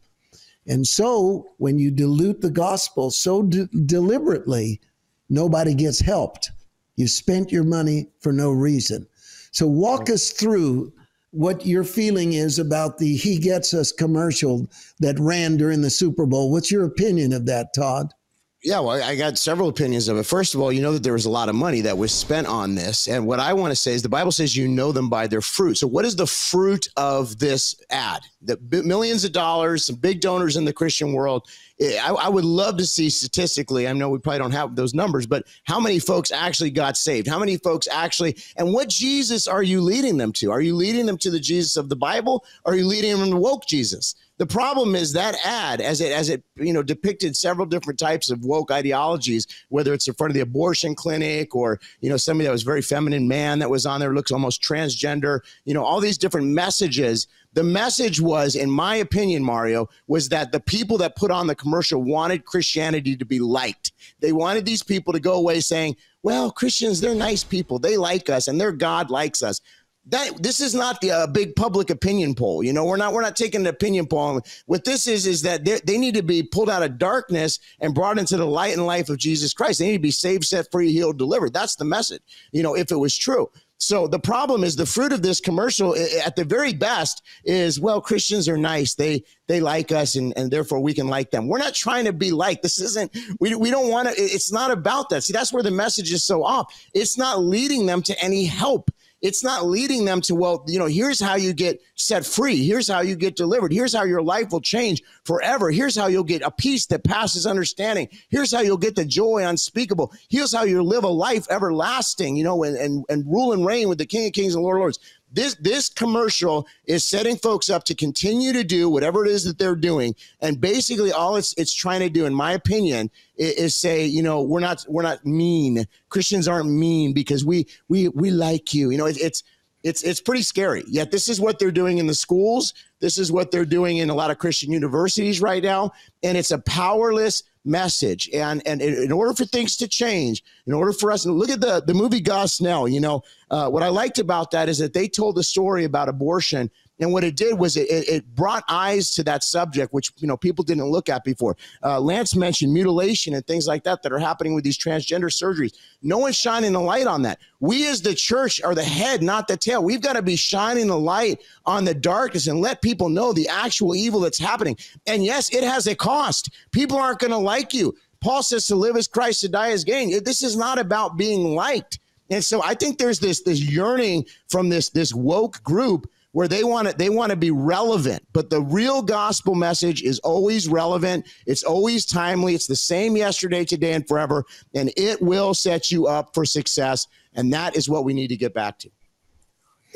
And 0.69 0.85
so 0.85 1.49
when 1.57 1.79
you 1.79 1.89
dilute 1.89 2.41
the 2.41 2.51
gospel 2.51 3.09
so 3.09 3.41
de- 3.41 3.65
deliberately, 3.65 4.79
nobody 5.27 5.73
gets 5.73 5.99
helped. 5.99 6.51
You 6.95 7.07
spent 7.07 7.51
your 7.51 7.63
money 7.63 8.11
for 8.19 8.31
no 8.31 8.51
reason. 8.51 9.07
So 9.51 9.65
walk 9.65 10.09
us 10.11 10.29
through 10.29 10.93
what 11.31 11.65
your 11.65 11.83
feeling 11.83 12.33
is 12.33 12.59
about 12.59 12.99
the 12.99 13.15
He 13.15 13.39
Gets 13.39 13.73
Us 13.73 13.91
commercial 13.91 14.69
that 14.99 15.19
ran 15.19 15.57
during 15.57 15.81
the 15.81 15.89
Super 15.89 16.27
Bowl. 16.27 16.51
What's 16.51 16.71
your 16.71 16.85
opinion 16.85 17.33
of 17.33 17.47
that, 17.47 17.73
Todd? 17.73 18.13
Yeah, 18.61 18.81
well, 18.81 19.01
I 19.01 19.15
got 19.15 19.37
several 19.37 19.69
opinions 19.69 20.09
of 20.09 20.17
it. 20.17 20.25
First 20.25 20.53
of 20.53 20.59
all, 20.59 20.69
you 20.69 20.81
know 20.81 20.91
that 20.91 21.01
there 21.01 21.13
was 21.13 21.23
a 21.23 21.29
lot 21.29 21.47
of 21.47 21.55
money 21.55 21.79
that 21.79 21.97
was 21.97 22.11
spent 22.11 22.45
on 22.45 22.75
this. 22.75 23.07
And 23.07 23.25
what 23.25 23.39
I 23.39 23.53
want 23.53 23.71
to 23.71 23.75
say 23.75 23.93
is 23.93 24.01
the 24.01 24.09
Bible 24.09 24.33
says 24.33 24.53
you 24.53 24.67
know 24.67 24.91
them 24.91 25.09
by 25.09 25.27
their 25.27 25.39
fruit. 25.39 25.77
So, 25.77 25.87
what 25.87 26.03
is 26.03 26.17
the 26.17 26.27
fruit 26.27 26.85
of 26.97 27.39
this 27.39 27.73
ad? 27.89 28.21
The 28.41 28.57
millions 28.83 29.23
of 29.23 29.31
dollars, 29.31 29.85
some 29.85 29.95
big 29.95 30.19
donors 30.19 30.57
in 30.57 30.65
the 30.65 30.73
Christian 30.73 31.13
world. 31.13 31.47
I, 31.81 32.13
I, 32.19 32.27
would 32.27 32.43
love 32.43 32.75
to 32.77 32.85
see 32.85 33.09
statistically. 33.09 33.87
I 33.87 33.93
know 33.93 34.09
we 34.09 34.19
probably 34.19 34.39
don't 34.39 34.51
have 34.51 34.75
those 34.75 34.93
numbers, 34.93 35.25
but 35.25 35.45
how 35.63 35.79
many 35.79 35.97
folks 35.97 36.29
actually 36.29 36.71
got 36.71 36.97
saved? 36.97 37.27
How 37.27 37.39
many 37.39 37.55
folks 37.55 37.87
actually, 37.89 38.35
and 38.57 38.73
what 38.73 38.89
Jesus 38.89 39.47
are 39.47 39.63
you 39.63 39.79
leading 39.79 40.17
them 40.17 40.33
to? 40.33 40.51
Are 40.51 40.59
you 40.59 40.75
leading 40.75 41.05
them 41.05 41.17
to 41.19 41.31
the 41.31 41.39
Jesus 41.39 41.77
of 41.77 41.87
the 41.87 41.95
Bible? 41.95 42.43
Or 42.65 42.73
are 42.73 42.75
you 42.75 42.85
leading 42.85 43.17
them 43.17 43.31
to 43.31 43.37
woke 43.37 43.65
Jesus? 43.65 44.15
The 44.39 44.47
problem 44.47 44.95
is 44.95 45.11
that 45.13 45.35
ad, 45.43 45.81
as 45.81 45.99
it 45.99 46.13
as 46.13 46.29
it 46.29 46.43
you 46.55 46.71
know 46.71 46.81
depicted 46.81 47.35
several 47.35 47.67
different 47.67 47.99
types 47.99 48.31
of 48.31 48.45
woke 48.45 48.71
ideologies, 48.71 49.45
whether 49.67 49.93
it's 49.93 50.07
in 50.07 50.13
front 50.13 50.31
of 50.31 50.35
the 50.35 50.39
abortion 50.39 50.95
clinic 50.95 51.53
or 51.53 51.77
you 51.99 52.09
know 52.09 52.15
somebody 52.15 52.45
that 52.45 52.53
was 52.53 52.63
very 52.63 52.81
feminine 52.81 53.27
man 53.27 53.59
that 53.59 53.69
was 53.69 53.85
on 53.85 53.99
there 53.99 54.13
looks 54.13 54.31
almost 54.31 54.63
transgender, 54.63 55.41
you 55.65 55.73
know 55.73 55.83
all 55.83 55.99
these 55.99 56.17
different 56.17 56.47
messages. 56.47 57.27
The 57.53 57.63
message 57.63 58.21
was, 58.21 58.55
in 58.55 58.69
my 58.69 58.95
opinion, 58.97 59.43
Mario, 59.43 59.89
was 60.07 60.29
that 60.29 60.51
the 60.51 60.59
people 60.59 60.99
that 60.99 61.15
put 61.15 61.31
on 61.31 61.47
the 61.47 61.55
commercial 61.55 62.01
wanted 62.01 62.45
Christianity 62.45 63.17
to 63.17 63.25
be 63.25 63.39
liked. 63.39 63.91
They 64.19 64.31
wanted 64.31 64.65
these 64.65 64.83
people 64.83 65.13
to 65.13 65.19
go 65.19 65.33
away 65.33 65.59
saying, 65.59 65.97
well, 66.21 66.51
Christians, 66.51 67.01
they're 67.01 67.15
nice 67.15 67.43
people. 67.43 67.79
They 67.79 67.97
like 67.97 68.29
us 68.29 68.47
and 68.47 68.61
their 68.61 68.71
God 68.71 69.09
likes 69.09 69.41
us 69.41 69.61
that 70.07 70.41
this 70.41 70.59
is 70.59 70.73
not 70.73 71.01
the 71.01 71.11
uh, 71.11 71.27
big 71.27 71.55
public 71.55 71.89
opinion 71.89 72.33
poll. 72.35 72.63
You 72.63 72.73
know, 72.73 72.85
we're 72.85 72.97
not 72.97 73.13
we're 73.13 73.21
not 73.21 73.35
taking 73.35 73.61
an 73.61 73.67
opinion 73.67 74.07
poll. 74.07 74.41
What 74.65 74.83
this 74.83 75.07
is 75.07 75.27
is 75.27 75.41
that 75.43 75.65
they 75.65 75.97
need 75.97 76.15
to 76.15 76.23
be 76.23 76.43
pulled 76.43 76.69
out 76.69 76.83
of 76.83 76.97
darkness 76.97 77.59
and 77.79 77.93
brought 77.93 78.17
into 78.17 78.37
the 78.37 78.45
light 78.45 78.73
and 78.73 78.85
life 78.85 79.09
of 79.09 79.17
Jesus 79.17 79.53
Christ. 79.53 79.79
They 79.79 79.87
need 79.87 79.97
to 79.97 79.99
be 79.99 80.11
saved, 80.11 80.45
set 80.45 80.71
free, 80.71 80.91
healed, 80.91 81.17
delivered. 81.17 81.53
That's 81.53 81.75
the 81.75 81.85
message. 81.85 82.21
You 82.51 82.63
know, 82.63 82.75
if 82.75 82.91
it 82.91 82.97
was 82.97 83.17
true. 83.17 83.49
So 83.81 84.07
the 84.07 84.19
problem 84.19 84.65
is 84.65 84.75
the 84.75 84.85
fruit 84.85 85.13
of 85.13 85.21
this 85.21 85.39
commercial 85.39 85.95
at 86.25 86.35
the 86.35 86.43
very 86.43 86.73
best 86.73 87.23
is 87.45 87.79
well 87.79 88.01
Christians 88.01 88.49
are 88.49 88.57
nice. 88.57 88.95
They 88.95 89.23
they 89.47 89.61
like 89.61 89.93
us 89.93 90.15
and, 90.15 90.33
and 90.35 90.51
therefore 90.51 90.81
we 90.81 90.93
can 90.93 91.07
like 91.07 91.31
them. 91.31 91.47
We're 91.47 91.59
not 91.59 91.75
trying 91.75 92.03
to 92.05 92.13
be 92.13 92.31
like. 92.31 92.61
This 92.61 92.81
isn't 92.81 93.15
we 93.39 93.55
we 93.55 93.71
don't 93.71 93.89
want 93.89 94.09
to 94.09 94.21
it's 94.21 94.51
not 94.51 94.71
about 94.71 95.09
that. 95.09 95.23
See 95.23 95.31
that's 95.31 95.53
where 95.53 95.63
the 95.63 95.71
message 95.71 96.11
is 96.11 96.25
so 96.25 96.43
off. 96.43 96.73
It's 96.93 97.17
not 97.17 97.39
leading 97.39 97.85
them 97.85 98.01
to 98.03 98.21
any 98.21 98.43
help 98.43 98.91
it's 99.21 99.43
not 99.43 99.65
leading 99.65 100.05
them 100.05 100.21
to, 100.21 100.35
well, 100.35 100.63
you 100.67 100.79
know, 100.79 100.85
here's 100.85 101.19
how 101.19 101.35
you 101.35 101.53
get 101.53 101.81
set 101.95 102.25
free. 102.25 102.65
Here's 102.65 102.87
how 102.87 103.01
you 103.01 103.15
get 103.15 103.35
delivered. 103.35 103.73
Here's 103.73 103.93
how 103.93 104.03
your 104.03 104.21
life 104.21 104.51
will 104.51 104.61
change 104.61 105.01
forever. 105.23 105.71
Here's 105.71 105.95
how 105.95 106.07
you'll 106.07 106.23
get 106.23 106.41
a 106.41 106.51
peace 106.51 106.85
that 106.87 107.03
passes 107.03 107.45
understanding. 107.45 108.07
Here's 108.29 108.53
how 108.53 108.61
you'll 108.61 108.77
get 108.77 108.95
the 108.95 109.05
joy 109.05 109.43
unspeakable. 109.45 110.13
Here's 110.29 110.53
how 110.53 110.63
you'll 110.63 110.87
live 110.87 111.03
a 111.03 111.09
life 111.09 111.47
everlasting, 111.49 112.37
you 112.37 112.43
know, 112.43 112.63
and, 112.63 112.77
and, 112.77 113.05
and 113.09 113.25
rule 113.25 113.51
and 113.51 113.65
reign 113.65 113.89
with 113.89 113.97
the 113.97 114.05
King 114.05 114.27
of 114.27 114.33
Kings 114.33 114.55
and 114.55 114.63
Lord 114.63 114.77
of 114.77 114.81
Lords 114.81 114.99
this 115.31 115.55
this 115.55 115.89
commercial 115.89 116.67
is 116.85 117.03
setting 117.03 117.35
folks 117.37 117.69
up 117.69 117.83
to 117.85 117.95
continue 117.95 118.53
to 118.53 118.63
do 118.63 118.89
whatever 118.89 119.25
it 119.25 119.31
is 119.31 119.43
that 119.43 119.57
they're 119.57 119.75
doing. 119.75 120.15
And 120.41 120.59
basically 120.59 121.11
all 121.11 121.35
it's 121.35 121.53
it's 121.53 121.73
trying 121.73 121.99
to 122.01 122.09
do 122.09 122.25
in 122.25 122.33
my 122.33 122.53
opinion 122.53 123.11
is, 123.35 123.53
is, 123.53 123.75
say 123.75 124.05
you 124.05 124.23
know 124.23 124.41
we're 124.41 124.59
not 124.59 124.85
we're 124.87 125.03
not 125.03 125.25
mean. 125.25 125.85
Christians 126.09 126.47
aren't 126.47 126.69
mean 126.69 127.13
because 127.13 127.45
we 127.45 127.67
we 127.87 128.09
we 128.09 128.31
like 128.31 128.73
you. 128.73 128.89
You 128.89 128.97
know 128.97 129.05
it, 129.05 129.17
it's 129.19 129.43
it's 129.83 130.03
it's 130.03 130.21
pretty 130.21 130.41
scary 130.41 130.83
yet 130.87 131.11
this 131.11 131.29
is 131.29 131.39
what 131.39 131.59
they're 131.59 131.71
doing 131.71 131.97
in 131.97 132.07
the 132.07 132.13
schools 132.13 132.73
this 132.99 133.17
is 133.17 133.31
what 133.31 133.51
they're 133.51 133.65
doing 133.65 133.97
in 133.97 134.09
a 134.09 134.13
lot 134.13 134.31
of 134.31 134.37
christian 134.37 134.71
universities 134.71 135.41
right 135.41 135.63
now 135.63 135.91
and 136.23 136.37
it's 136.37 136.51
a 136.51 136.59
powerless 136.59 137.43
message. 137.65 138.29
And 138.33 138.61
and 138.65 138.81
in 138.81 139.11
order 139.11 139.33
for 139.33 139.45
things 139.45 139.77
to 139.77 139.87
change, 139.87 140.43
in 140.65 140.73
order 140.73 140.91
for 140.91 141.11
us, 141.11 141.23
to 141.23 141.31
look 141.31 141.49
at 141.49 141.61
the 141.61 141.81
the 141.85 141.93
movie 141.93 142.21
Gosnell. 142.21 142.91
You 142.91 142.99
know, 142.99 143.23
uh, 143.49 143.69
what 143.69 143.83
I 143.83 143.89
liked 143.89 144.19
about 144.19 144.51
that 144.51 144.69
is 144.69 144.77
that 144.79 144.93
they 144.93 145.07
told 145.07 145.35
the 145.35 145.43
story 145.43 145.83
about 145.83 146.09
abortion 146.09 146.69
and 146.99 147.13
what 147.13 147.23
it 147.23 147.35
did 147.35 147.57
was 147.57 147.77
it, 147.77 147.89
it 147.89 148.35
brought 148.35 148.63
eyes 148.67 149.11
to 149.11 149.23
that 149.23 149.43
subject, 149.43 149.93
which 149.93 150.11
you 150.17 150.27
know 150.27 150.37
people 150.37 150.63
didn't 150.63 150.85
look 150.85 151.09
at 151.09 151.23
before. 151.23 151.55
Uh, 151.83 151.99
Lance 151.99 152.35
mentioned 152.35 152.73
mutilation 152.73 153.33
and 153.33 153.45
things 153.47 153.67
like 153.67 153.83
that 153.83 154.03
that 154.03 154.11
are 154.11 154.19
happening 154.19 154.53
with 154.53 154.63
these 154.63 154.77
transgender 154.77 155.29
surgeries. 155.29 155.73
No 156.01 156.17
one's 156.17 156.35
shining 156.35 156.75
a 156.75 156.81
light 156.81 157.07
on 157.07 157.21
that. 157.23 157.39
We 157.59 157.87
as 157.87 158.01
the 158.01 158.13
church 158.13 158.61
are 158.61 158.75
the 158.75 158.83
head, 158.83 159.23
not 159.23 159.47
the 159.47 159.57
tail. 159.57 159.83
We've 159.83 160.01
got 160.01 160.13
to 160.13 160.21
be 160.21 160.35
shining 160.35 160.87
the 160.87 160.99
light 160.99 161.41
on 161.65 161.85
the 161.85 161.93
darkness 161.93 162.47
and 162.47 162.61
let 162.61 162.81
people 162.81 163.09
know 163.09 163.33
the 163.33 163.47
actual 163.47 163.95
evil 163.95 164.19
that's 164.19 164.39
happening. 164.39 164.77
And 165.07 165.23
yes, 165.23 165.53
it 165.53 165.63
has 165.63 165.87
a 165.87 165.95
cost. 165.95 166.51
People 166.71 166.97
aren't 166.97 167.19
going 167.19 167.31
to 167.31 167.37
like 167.37 167.73
you. 167.73 167.95
Paul 168.21 168.43
says 168.43 168.67
to 168.67 168.75
live 168.75 168.97
as 168.97 169.07
Christ, 169.07 169.41
to 169.41 169.49
die 169.49 169.71
as 169.71 169.85
gain. 169.85 170.23
This 170.23 170.43
is 170.43 170.57
not 170.57 170.77
about 170.77 171.17
being 171.17 171.55
liked. 171.55 171.99
And 172.29 172.43
so 172.43 172.61
I 172.61 172.75
think 172.75 172.97
there's 172.97 173.19
this 173.19 173.41
this 173.41 173.59
yearning 173.59 174.25
from 174.49 174.69
this 174.69 174.89
this 174.89 175.13
woke 175.13 175.63
group 175.63 176.07
where 176.39 176.47
they 176.47 176.63
want 176.63 176.87
to 176.87 176.95
they 176.95 177.09
want 177.09 177.31
to 177.31 177.35
be 177.35 177.51
relevant, 177.51 178.25
but 178.31 178.49
the 178.49 178.61
real 178.61 179.01
gospel 179.01 179.55
message 179.55 180.01
is 180.01 180.19
always 180.19 180.69
relevant. 180.69 181.27
It's 181.45 181.63
always 181.63 182.05
timely. 182.05 182.55
It's 182.55 182.67
the 182.67 182.77
same 182.77 183.17
yesterday, 183.17 183.65
today, 183.65 183.91
and 183.91 184.07
forever, 184.07 184.45
and 184.73 184.89
it 184.95 185.21
will 185.21 185.53
set 185.53 185.91
you 185.91 186.07
up 186.07 186.33
for 186.33 186.45
success. 186.45 187.07
And 187.33 187.51
that 187.51 187.75
is 187.75 187.89
what 187.89 188.05
we 188.05 188.13
need 188.13 188.29
to 188.29 188.37
get 188.37 188.53
back 188.53 188.79
to. 188.79 188.89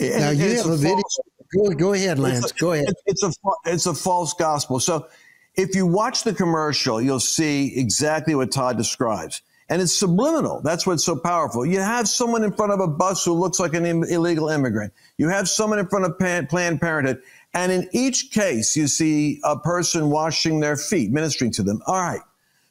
Now 0.01 0.32
you 0.32 0.58
have 0.58 0.65
a 0.65 0.75
video. 0.75 1.01
Go, 1.56 1.69
go 1.75 1.93
ahead, 1.93 2.19
Lance. 2.19 2.43
It's 2.43 2.51
a- 2.51 2.56
Go 2.56 2.73
ahead. 2.73 2.93
It's 3.06 3.23
a 3.23 3.32
it's 3.65 3.86
a 3.86 3.93
false 3.93 4.34
gospel. 4.34 4.82
So 4.82 5.08
if 5.56 5.73
you 5.77 5.88
watch 5.88 6.25
the 6.25 6.34
commercial, 6.34 7.01
you'll 7.01 7.21
see 7.21 7.71
exactly 7.79 8.36
what 8.36 8.51
Todd 8.51 8.75
describes. 8.75 9.41
And 9.69 9.82
it's 9.82 9.97
subliminal. 9.97 10.62
That's 10.62 10.86
what's 10.86 11.06
so 11.06 11.15
powerful. 11.15 11.65
You 11.65 11.79
have 11.79 12.10
someone 12.10 12.43
in 12.43 12.51
front 12.51 12.73
of 12.73 12.82
a 12.82 12.88
bus 12.88 13.23
who 13.23 13.32
looks 13.32 13.62
like 13.62 13.73
an 13.73 13.86
Im- 13.86 14.03
illegal 14.03 14.49
immigrant. 14.49 14.91
You 15.23 15.29
have 15.29 15.47
someone 15.47 15.79
in 15.79 15.88
front 15.88 16.03
of 16.03 16.19
Planned 16.19 16.81
Parenthood. 16.81 17.23
And 17.53 17.71
in 17.71 17.88
each 17.93 18.31
case, 18.31 18.75
you 18.75 18.88
see 18.88 19.39
a 19.45 19.57
person 19.57 20.09
washing 20.09 20.59
their 20.59 20.75
feet, 20.75 21.12
ministering 21.12 21.49
to 21.51 21.63
them. 21.63 21.81
All 21.88 21.95
right. 21.95 22.19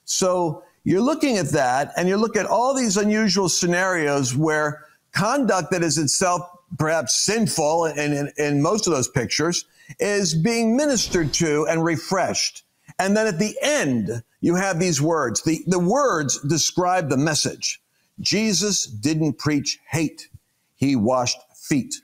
So 0.04 0.62
you're 0.84 1.00
looking 1.00 1.38
at 1.38 1.48
that 1.52 1.94
and 1.96 2.10
you 2.10 2.18
look 2.18 2.36
at 2.36 2.44
all 2.44 2.74
these 2.74 2.98
unusual 2.98 3.48
scenarios 3.48 4.36
where 4.36 4.84
conduct 5.12 5.70
that 5.70 5.82
is 5.82 5.96
itself 5.96 6.42
perhaps 6.78 7.14
sinful 7.24 7.86
in, 7.86 8.12
in, 8.12 8.30
in 8.36 8.60
most 8.60 8.86
of 8.86 8.92
those 8.92 9.08
pictures 9.08 9.64
is 9.98 10.34
being 10.34 10.76
ministered 10.76 11.32
to 11.32 11.66
and 11.70 11.82
refreshed. 11.82 12.64
And 12.98 13.16
then 13.16 13.26
at 13.26 13.38
the 13.38 13.56
end, 13.62 14.22
you 14.42 14.56
have 14.56 14.78
these 14.78 15.00
words. 15.00 15.42
The, 15.42 15.64
the 15.68 15.78
words 15.78 16.38
describe 16.40 17.08
the 17.08 17.16
message. 17.16 17.80
Jesus 18.20 18.84
didn't 18.84 19.38
preach 19.38 19.78
hate. 19.88 20.28
He 20.74 20.96
washed 20.96 21.38
feet. 21.56 21.94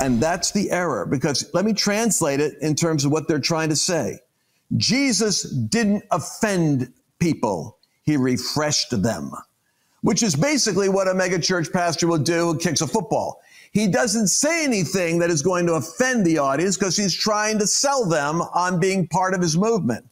And 0.00 0.20
that's 0.20 0.52
the 0.52 0.70
error 0.70 1.06
because 1.06 1.50
let 1.54 1.64
me 1.64 1.72
translate 1.72 2.40
it 2.40 2.54
in 2.60 2.74
terms 2.74 3.04
of 3.04 3.10
what 3.10 3.26
they're 3.26 3.40
trying 3.40 3.68
to 3.70 3.76
say. 3.76 4.20
Jesus 4.76 5.42
didn't 5.42 6.04
offend 6.10 6.92
people. 7.18 7.78
He 8.04 8.16
refreshed 8.16 9.02
them, 9.02 9.32
which 10.02 10.22
is 10.22 10.36
basically 10.36 10.88
what 10.88 11.08
a 11.08 11.12
megachurch 11.12 11.72
pastor 11.72 12.06
will 12.06 12.18
do 12.18 12.52
who 12.52 12.58
kicks 12.58 12.80
a 12.80 12.86
football. 12.86 13.40
He 13.72 13.86
doesn't 13.88 14.28
say 14.28 14.64
anything 14.64 15.18
that 15.18 15.30
is 15.30 15.42
going 15.42 15.66
to 15.66 15.74
offend 15.74 16.24
the 16.24 16.38
audience 16.38 16.76
because 16.76 16.96
he's 16.96 17.14
trying 17.14 17.58
to 17.58 17.66
sell 17.66 18.04
them 18.06 18.40
on 18.40 18.80
being 18.80 19.06
part 19.08 19.34
of 19.34 19.42
his 19.42 19.56
movement. 19.56 20.06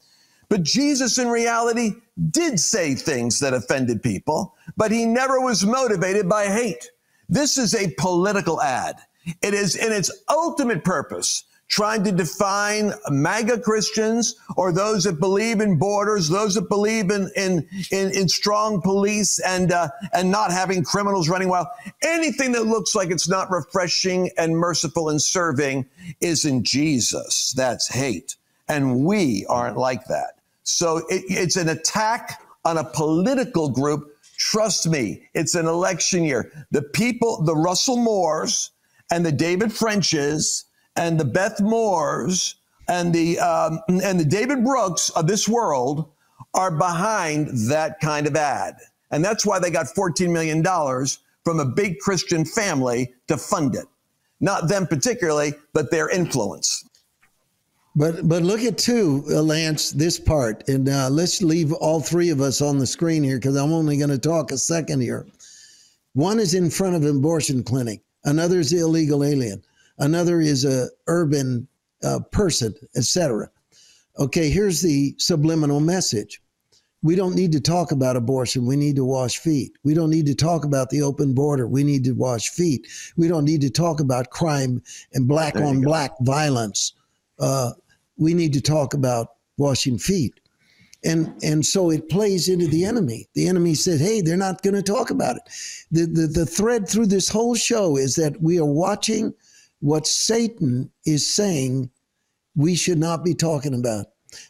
But 0.48 0.62
Jesus, 0.62 1.18
in 1.18 1.28
reality, 1.28 1.92
did 2.30 2.60
say 2.60 2.94
things 2.94 3.40
that 3.40 3.54
offended 3.54 4.02
people, 4.02 4.54
but 4.76 4.92
he 4.92 5.04
never 5.04 5.40
was 5.40 5.64
motivated 5.64 6.28
by 6.28 6.46
hate. 6.46 6.90
This 7.28 7.58
is 7.58 7.74
a 7.74 7.92
political 7.98 8.60
ad. 8.62 8.96
It 9.42 9.54
is 9.54 9.76
in 9.76 9.92
its 9.92 10.10
ultimate 10.28 10.84
purpose 10.84 11.44
trying 11.68 12.04
to 12.04 12.12
define 12.12 12.92
MAGA 13.10 13.60
Christians 13.60 14.36
or 14.56 14.72
those 14.72 15.04
that 15.04 15.18
believe 15.18 15.60
in 15.60 15.78
borders, 15.78 16.28
those 16.28 16.54
that 16.54 16.68
believe 16.68 17.10
in 17.10 17.30
in 17.36 17.66
in, 17.90 18.10
in 18.12 18.28
strong 18.28 18.80
police 18.80 19.38
and 19.40 19.72
uh, 19.72 19.88
and 20.12 20.30
not 20.30 20.52
having 20.52 20.84
criminals 20.84 21.28
running 21.28 21.48
wild. 21.48 21.66
Anything 22.02 22.52
that 22.52 22.66
looks 22.66 22.94
like 22.94 23.10
it's 23.10 23.28
not 23.28 23.50
refreshing 23.50 24.30
and 24.38 24.56
merciful 24.56 25.08
and 25.08 25.20
serving 25.20 25.86
isn't 26.20 26.64
Jesus. 26.64 27.52
That's 27.56 27.88
hate, 27.88 28.36
and 28.68 29.04
we 29.04 29.44
aren't 29.48 29.76
like 29.76 30.04
that. 30.06 30.38
So 30.62 30.98
it, 31.08 31.24
it's 31.28 31.56
an 31.56 31.68
attack 31.68 32.42
on 32.64 32.78
a 32.78 32.84
political 32.84 33.68
group. 33.68 34.12
Trust 34.38 34.86
me, 34.88 35.22
it's 35.34 35.54
an 35.54 35.66
election 35.66 36.22
year. 36.22 36.52
The 36.70 36.82
people, 36.82 37.42
the 37.42 37.56
Russell 37.56 37.96
Moores 37.96 38.70
and 39.10 39.24
the 39.24 39.32
David 39.32 39.72
Frenches 39.72 40.64
and 40.96 41.18
the 41.18 41.24
Beth 41.24 41.60
Moores 41.60 42.56
and 42.88 43.12
the 43.12 43.38
um, 43.38 43.80
and 43.88 44.18
the 44.18 44.24
David 44.24 44.64
Brooks 44.64 45.10
of 45.10 45.26
this 45.26 45.48
world 45.48 46.08
are 46.54 46.70
behind 46.70 47.48
that 47.70 48.00
kind 48.00 48.26
of 48.26 48.36
ad, 48.36 48.76
and 49.10 49.24
that's 49.24 49.44
why 49.44 49.58
they 49.58 49.70
got 49.70 49.88
14 49.88 50.32
million 50.32 50.62
dollars 50.62 51.18
from 51.44 51.60
a 51.60 51.64
big 51.64 51.98
Christian 51.98 52.44
family 52.44 53.12
to 53.28 53.36
fund 53.36 53.74
it. 53.74 53.86
Not 54.40 54.68
them 54.68 54.86
particularly, 54.86 55.54
but 55.72 55.90
their 55.90 56.08
influence. 56.08 56.84
But 57.96 58.28
but 58.28 58.42
look 58.42 58.60
at 58.60 58.76
two, 58.76 59.24
uh, 59.30 59.42
Lance, 59.42 59.90
this 59.90 60.20
part, 60.20 60.68
and 60.68 60.88
uh, 60.88 61.08
let's 61.10 61.42
leave 61.42 61.72
all 61.72 62.00
three 62.00 62.28
of 62.28 62.40
us 62.40 62.60
on 62.60 62.78
the 62.78 62.86
screen 62.86 63.24
here 63.24 63.38
because 63.38 63.56
I'm 63.56 63.72
only 63.72 63.96
going 63.96 64.10
to 64.10 64.18
talk 64.18 64.50
a 64.50 64.58
second 64.58 65.00
here. 65.00 65.26
One 66.12 66.38
is 66.38 66.54
in 66.54 66.70
front 66.70 66.94
of 66.94 67.02
an 67.02 67.16
abortion 67.16 67.62
clinic. 67.62 68.02
Another 68.26 68.58
is 68.58 68.70
the 68.70 68.78
illegal 68.78 69.24
alien. 69.24 69.62
Another 69.98 70.40
is 70.40 70.64
a 70.64 70.88
urban 71.06 71.66
uh, 72.02 72.20
person, 72.30 72.74
etc. 72.96 73.48
Okay, 74.18 74.50
here's 74.50 74.82
the 74.82 75.14
subliminal 75.18 75.80
message. 75.80 76.42
We 77.02 77.14
don't 77.14 77.36
need 77.36 77.52
to 77.52 77.60
talk 77.60 77.92
about 77.92 78.16
abortion. 78.16 78.66
We 78.66 78.74
need 78.76 78.96
to 78.96 79.04
wash 79.04 79.38
feet. 79.38 79.72
We 79.84 79.94
don't 79.94 80.10
need 80.10 80.26
to 80.26 80.34
talk 80.34 80.64
about 80.64 80.90
the 80.90 81.02
open 81.02 81.34
border. 81.34 81.68
We 81.68 81.84
need 81.84 82.02
to 82.04 82.12
wash 82.12 82.48
feet. 82.48 82.88
We 83.16 83.28
don't 83.28 83.44
need 83.44 83.60
to 83.60 83.70
talk 83.70 84.00
about 84.00 84.30
crime 84.30 84.82
and 85.12 85.28
black 85.28 85.56
on 85.56 85.80
go. 85.80 85.88
black 85.88 86.12
violence. 86.20 86.94
Uh, 87.38 87.72
we 88.16 88.34
need 88.34 88.52
to 88.54 88.60
talk 88.60 88.92
about 88.92 89.34
washing 89.56 89.98
feet. 89.98 90.40
And, 91.06 91.32
and 91.42 91.64
so 91.64 91.90
it 91.90 92.08
plays 92.08 92.48
into 92.48 92.66
the 92.66 92.84
enemy. 92.84 93.28
The 93.34 93.46
enemy 93.46 93.74
said, 93.74 94.00
hey, 94.00 94.20
they're 94.20 94.36
not 94.36 94.62
going 94.62 94.74
to 94.74 94.82
talk 94.82 95.10
about 95.10 95.36
it. 95.36 95.42
The, 95.92 96.06
the, 96.06 96.26
the 96.26 96.46
thread 96.46 96.88
through 96.88 97.06
this 97.06 97.28
whole 97.28 97.54
show 97.54 97.96
is 97.96 98.16
that 98.16 98.42
we 98.42 98.58
are 98.58 98.64
watching 98.66 99.32
what 99.78 100.06
Satan 100.06 100.90
is 101.04 101.32
saying 101.32 101.90
we 102.56 102.74
should 102.74 102.98
not 102.98 103.24
be 103.24 103.34
talking 103.34 103.74
about. 103.74 104.06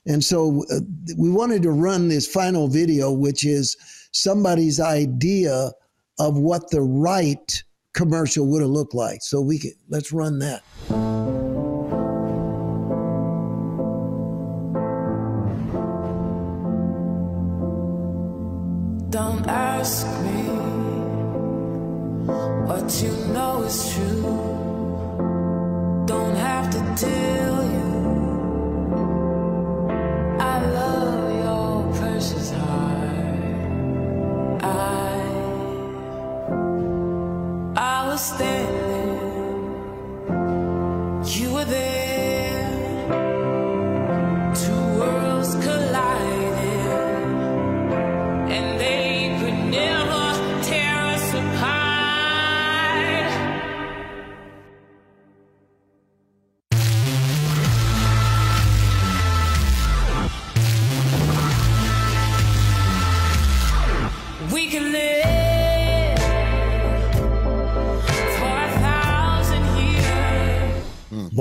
And 0.07 0.25
so 0.25 0.65
uh, 0.71 0.81
we 1.19 1.29
wanted 1.29 1.63
to 1.63 1.71
run 1.71 2.09
this 2.09 2.27
final 2.27 2.69
video, 2.69 3.13
which 3.13 3.45
is 3.45 3.77
somebody's 4.13 4.81
idea 4.81 5.73
of 6.19 6.39
what 6.39 6.71
the 6.71 6.81
right 6.81 7.63
commercial 7.93 8.47
would 8.47 8.63
have 8.63 8.71
looked 8.71 8.95
like. 8.95 9.21
So 9.21 9.43
we 9.43 9.59
could, 9.59 9.73
let's 9.89 10.13
run 10.13 10.39
that. 10.39 10.63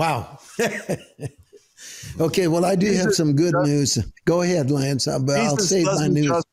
Wow. 0.05 0.39
okay, 2.19 2.47
well, 2.47 2.63
I 2.63 2.75
do 2.75 2.91
have 2.93 3.13
some 3.13 3.35
good 3.35 3.55
news. 3.63 3.97
Go 4.25 4.41
ahead, 4.41 4.69
Lance. 4.69 5.07
I'll, 5.07 5.29
I'll 5.31 5.57
save 5.57 5.85
my 5.85 6.07
news. 6.07 6.27
just- 6.27 6.47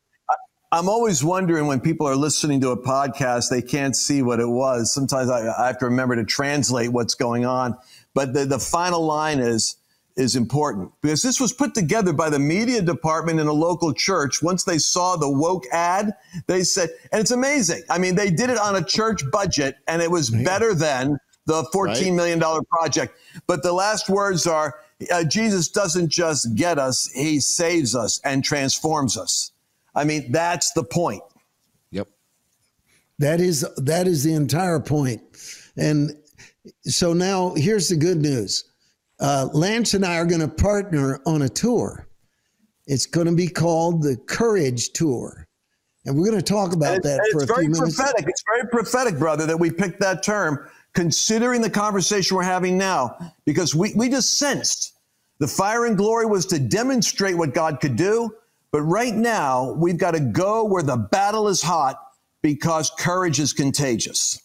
I'm 0.75 0.89
always 0.89 1.23
wondering 1.23 1.67
when 1.67 1.81
people 1.81 2.07
are 2.07 2.17
listening 2.17 2.63
to 2.63 2.71
a 2.71 2.79
podcast, 2.79 3.51
they 3.51 3.61
can't 3.61 3.95
see 3.95 4.23
what 4.23 4.41
it 4.41 4.49
was. 4.49 4.93
Sometimes 4.95 5.29
I, 5.29 5.47
I 5.63 5.67
have 5.67 5.79
to 5.81 5.85
remember 5.85 6.17
to 6.17 6.25
translate 6.25 6.91
what's 6.91 7.15
going 7.15 7.45
on. 7.45 7.77
But 8.15 8.33
the, 8.33 8.47
the 8.47 8.59
final 8.59 9.05
line 9.05 9.39
is 9.39 9.77
is 10.17 10.37
important 10.37 10.91
because 11.03 11.23
this 11.23 11.41
was 11.41 11.55
put 11.55 11.75
together 11.75 12.13
by 12.13 12.29
the 12.29 12.39
media 12.39 12.83
department 12.83 13.41
in 13.41 13.47
a 13.47 13.53
local 13.53 13.93
church. 13.95 14.43
Once 14.43 14.65
they 14.65 14.79
saw 14.79 15.17
the 15.17 15.29
woke 15.31 15.65
ad, 15.73 16.13
they 16.47 16.63
said, 16.63 16.91
and 17.13 17.21
it's 17.21 17.31
amazing. 17.31 17.83
I 17.91 17.99
mean, 17.99 18.15
they 18.15 18.31
did 18.31 18.51
it 18.51 18.59
on 18.59 18.77
a 18.77 18.85
church 18.85 19.23
budget, 19.31 19.77
and 19.89 20.01
it 20.03 20.11
was 20.11 20.31
better 20.31 20.75
than 20.75 21.19
the 21.47 21.65
fourteen 21.73 22.15
million 22.17 22.39
dollar 22.39 22.63
project. 22.63 23.19
But 23.47 23.63
the 23.63 23.73
last 23.73 24.09
words 24.09 24.47
are, 24.47 24.81
uh, 25.13 25.25
Jesus 25.25 25.69
doesn't 25.69 26.09
just 26.09 26.55
get 26.55 26.79
us; 26.79 27.11
He 27.13 27.41
saves 27.41 27.95
us 27.95 28.21
and 28.25 28.45
transforms 28.45 29.17
us. 29.17 29.53
I 29.95 30.05
mean, 30.05 30.33
that's 30.33 30.73
the 30.73 30.85
point. 30.85 31.23
Yep. 31.91 32.09
That 33.19 33.41
is 33.41 33.67
that 33.77 34.07
is 34.07 34.25
the 34.25 34.35
entire 34.35 34.81
point. 34.81 35.23
And 35.77 36.17
So 36.85 37.13
now 37.13 37.55
here's 37.55 37.89
the 37.89 37.97
good 37.97 38.19
news. 38.19 38.65
Uh, 39.21 39.49
Lance 39.53 39.95
and 39.95 40.05
I 40.05 40.17
are 40.17 40.27
going 40.27 40.41
to 40.41 40.49
partner 40.49 41.21
on 41.27 41.43
a 41.43 41.49
tour. 41.49 42.07
It's 42.87 43.07
going 43.07 43.27
to 43.27 43.35
be 43.35 43.49
called 43.49 44.03
the 44.03 44.17
Courage 44.17 44.93
Tour. 44.93 45.47
And 46.05 46.17
we're 46.17 46.27
going 46.27 46.39
to 46.39 46.43
talk 46.43 46.73
about 46.73 46.97
And 46.97 47.05
that 47.05 47.21
it's, 47.23 47.33
for 47.33 47.43
a 47.45 47.47
few 47.61 47.69
minutes. 47.71 47.81
It's 47.81 47.97
very 47.97 48.07
prophetic. 48.11 48.29
It's 48.29 48.45
very 48.53 48.69
prophetic, 48.69 49.19
brother, 49.19 49.47
that 49.47 49.57
we 49.57 49.71
picked 49.71 50.01
that 50.01 50.23
term, 50.25 50.69
considering 50.95 51.61
the 51.61 51.71
conversation 51.71 52.37
we're 52.37 52.43
having 52.43 52.77
now, 52.77 53.17
because 53.45 53.75
we, 53.75 53.93
we 53.95 54.09
just 54.09 54.39
sensed 54.39 54.93
the 55.43 55.49
fire 55.49 55.87
and 55.87 55.97
glory 55.97 56.27
was 56.27 56.47
to 56.47 56.59
demonstrate 56.61 57.37
what 57.37 57.53
God 57.53 57.81
could 57.81 57.97
do. 57.97 58.33
But 58.71 58.83
right 58.83 59.13
now, 59.13 59.73
we've 59.73 59.99
got 59.99 60.13
to 60.13 60.21
go 60.21 60.65
where 60.65 60.85
the 60.85 60.97
battle 60.97 61.49
is 61.49 61.61
hot 61.61 61.97
because 62.43 62.93
courage 62.99 63.41
is 63.41 63.53
contagious. 63.53 64.41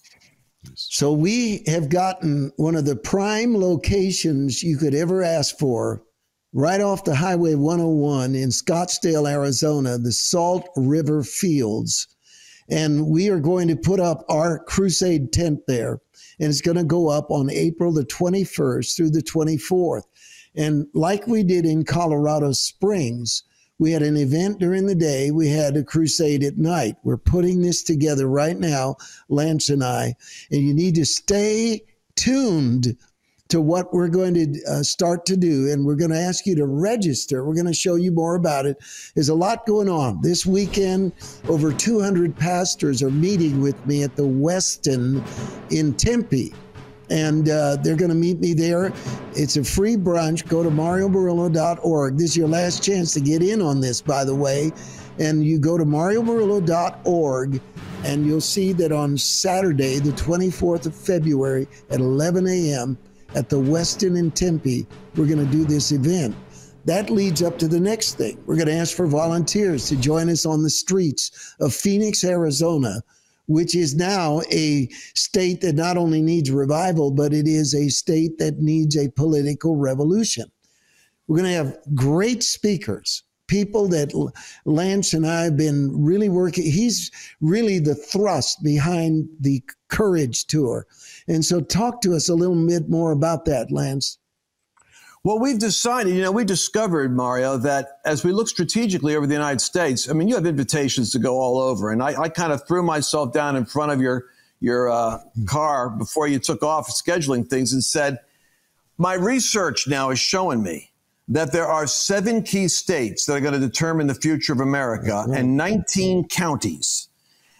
So 0.74 1.14
we 1.14 1.64
have 1.68 1.90
gotten 1.90 2.52
one 2.58 2.76
of 2.76 2.86
the 2.86 2.96
prime 2.96 3.56
locations 3.56 4.64
you 4.64 4.76
could 4.78 4.96
ever 4.96 5.22
ask 5.22 5.58
for 5.60 6.02
right 6.52 6.82
off 6.82 7.04
the 7.04 7.16
Highway 7.16 7.54
101 7.54 8.34
in 8.34 8.50
Scottsdale, 8.50 9.30
Arizona, 9.30 10.00
the 10.00 10.12
Salt 10.12 10.68
River 10.76 11.24
Fields. 11.24 12.08
And 12.70 13.08
we 13.08 13.30
are 13.30 13.40
going 13.40 13.68
to 13.68 13.76
put 13.76 14.00
up 14.00 14.26
our 14.30 14.60
crusade 14.60 15.32
tent 15.32 15.60
there. 15.68 16.02
And 16.40 16.50
it's 16.50 16.62
going 16.62 16.78
to 16.78 16.84
go 16.84 17.10
up 17.10 17.32
on 17.32 17.50
April 17.50 17.92
the 17.92 18.06
21st 18.06 18.96
through 18.96 19.12
the 19.12 19.24
24th. 19.24 20.04
And 20.56 20.88
like 20.94 21.28
we 21.28 21.44
did 21.44 21.66
in 21.66 21.86
Colorado 21.86 22.52
Springs, 22.52 23.44
we 23.80 23.92
had 23.92 24.02
an 24.02 24.18
event 24.18 24.60
during 24.60 24.88
the 24.88 24.96
day. 24.96 25.30
We 25.30 25.50
had 25.50 25.78
a 25.78 25.84
crusade 25.84 26.44
at 26.44 26.58
night. 26.58 26.96
We're 27.04 27.18
putting 27.18 27.62
this 27.62 27.84
together 27.84 28.28
right 28.28 28.58
now, 28.58 28.96
Lance 29.30 29.70
and 29.70 29.84
I. 29.84 30.16
And 30.50 30.64
you 30.64 30.74
need 30.74 30.96
to 30.96 31.06
stay 31.06 31.82
tuned 32.16 32.98
to 33.50 33.62
what 33.62 33.94
we're 33.94 34.08
going 34.08 34.34
to 34.34 34.64
uh, 34.70 34.84
start 34.84 35.26
to 35.28 35.38
do. 35.38 35.72
And 35.72 35.86
we're 35.86 35.96
going 35.96 36.12
to 36.12 36.20
ask 36.20 36.46
you 36.46 36.56
to 36.56 36.66
register. 36.66 37.44
We're 37.44 37.56
going 37.56 37.68
to 37.68 37.74
show 37.74 37.96
you 37.96 38.12
more 38.12 38.36
about 38.36 38.66
it. 38.66 38.78
There's 39.16 39.30
a 39.30 39.36
lot 39.36 39.66
going 39.66 39.90
on. 39.90 40.22
This 40.22 40.46
weekend, 40.46 41.12
over 41.48 41.72
200 41.72 42.36
pastors 42.36 43.02
are 43.02 43.12
meeting 43.12 43.62
with 43.62 43.84
me 43.86 44.04
at 44.04 44.16
the 44.16 44.24
Westin 44.24 45.24
in 45.72 45.94
Tempe 45.94 46.54
and 47.10 47.50
uh, 47.50 47.78
they're 47.78 47.96
going 47.96 48.10
to 48.10 48.16
meet 48.16 48.40
me 48.40 48.54
there. 48.54 48.92
It's 49.34 49.58
a 49.58 49.64
free 49.64 49.96
brunch. 49.96 50.48
Go 50.48 50.64
to 50.64 50.70
mariomurillo.org. 50.70 52.18
This 52.18 52.32
is 52.32 52.38
your 52.38 52.48
last 52.48 52.84
chance 52.84 53.14
to 53.14 53.22
get 53.22 53.42
in 53.42 53.62
on 53.62 53.80
this, 53.80 54.02
by 54.02 54.26
the 54.26 54.36
way. 54.36 54.72
And 55.20 55.44
you 55.44 55.60
go 55.60 55.78
to 55.78 55.86
mariomurillo.org, 55.86 57.62
and 58.04 58.26
you'll 58.26 58.42
see 58.42 58.74
that 58.74 58.92
on 58.92 59.18
Saturday, 59.18 60.00
the 60.00 60.12
24th 60.12 60.86
of 60.86 60.96
February 60.96 61.68
at 61.90 62.00
11 62.00 62.48
a.m. 62.48 62.98
at 63.36 63.50
the 63.50 63.58
Westin 63.58 64.18
in 64.18 64.32
Tempe, 64.32 64.88
we're 65.16 65.28
going 65.28 65.46
to 65.46 65.52
do 65.52 65.66
this 65.66 65.92
event. 65.92 66.36
That 66.86 67.10
leads 67.10 67.44
up 67.44 67.58
to 67.60 67.68
the 67.68 67.80
next 67.80 68.16
thing. 68.16 68.42
We're 68.46 68.56
going 68.56 68.68
to 68.68 68.74
ask 68.74 68.96
for 68.96 69.08
volunteers 69.08 69.90
to 69.90 69.98
join 69.98 70.30
us 70.30 70.46
on 70.46 70.64
the 70.64 70.70
streets 70.70 71.56
of 71.60 71.74
Phoenix, 71.74 72.24
Arizona 72.24 73.02
which 73.48 73.76
is 73.76 73.96
now 73.96 74.42
a 74.52 74.88
state 75.16 75.62
that 75.62 75.76
not 75.76 75.98
only 75.98 76.22
needs 76.22 76.52
revival, 76.52 77.12
but 77.12 77.34
it 77.34 77.48
is 77.48 77.74
a 77.74 77.90
state 77.90 78.38
that 78.38 78.60
needs 78.60 78.96
a 78.96 79.10
political 79.12 79.76
revolution. 79.76 80.52
We're 81.28 81.38
going 81.38 81.50
to 81.50 81.56
have 81.56 81.78
great 81.96 82.44
speakers, 82.44 83.24
people 83.48 83.88
that 83.90 84.14
Lance 84.66 85.14
and 85.14 85.26
I 85.26 85.46
have 85.46 85.58
been 85.58 85.92
really 86.04 86.30
working. 86.30 86.66
He's 86.66 87.10
really 87.42 87.80
the 87.80 87.96
thrust 87.96 88.64
behind 88.64 89.28
the 89.40 89.64
Courage 89.88 90.46
Tour. 90.46 90.86
And 91.28 91.44
so, 91.44 91.62
talk 91.62 92.02
to 92.02 92.14
us 92.14 92.30
a 92.30 92.36
little 92.36 92.56
bit 92.68 92.90
more 92.90 93.12
about 93.12 93.46
that, 93.46 93.72
Lance. 93.72 94.18
Well, 95.24 95.40
we've 95.40 95.60
decided, 95.60 96.16
you 96.16 96.22
know, 96.22 96.32
we 96.32 96.46
discovered, 96.46 97.14
Mario, 97.14 97.58
that 97.58 98.00
as 98.06 98.24
we 98.24 98.32
look 98.32 98.48
strategically 98.48 99.16
over 99.16 99.28
the 99.28 99.34
United 99.34 99.60
States, 99.60 100.10
I 100.10 100.14
mean, 100.14 100.30
you 100.30 100.36
have 100.36 100.46
invitations 100.46 101.12
to 101.12 101.20
go 101.20 101.38
all 101.38 101.60
over. 101.60 101.92
And 101.92 102.02
I, 102.02 102.22
I 102.22 102.30
kind 102.30 102.54
of 102.54 102.66
threw 102.66 102.82
myself 102.82 103.34
down 103.34 103.58
in 103.58 103.66
front 103.66 103.92
of 103.92 104.00
your, 104.00 104.28
your 104.62 104.90
uh, 104.90 105.20
car 105.46 105.90
before 105.90 106.28
you 106.28 106.40
took 106.40 106.64
off 106.64 106.88
scheduling 106.88 107.46
things 107.46 107.74
and 107.74 107.84
said, 107.84 108.20
my 108.98 109.14
research 109.14 109.88
now 109.88 110.12
is 110.12 110.20
showing 110.20 110.64
me 110.64 110.92
that 111.28 111.52
there 111.52 111.68
are 111.68 111.88
seven 111.88 112.42
key 112.42 112.68
states 112.68 113.26
that 113.26 113.34
are 113.34 113.42
going 113.42 113.54
to 113.54 113.60
determine 113.60 114.08
the 114.08 114.16
future 114.16 114.54
of 114.54 114.62
America 114.62 115.26
and 115.34 115.58
19 115.58 116.30
counties. 116.30 117.10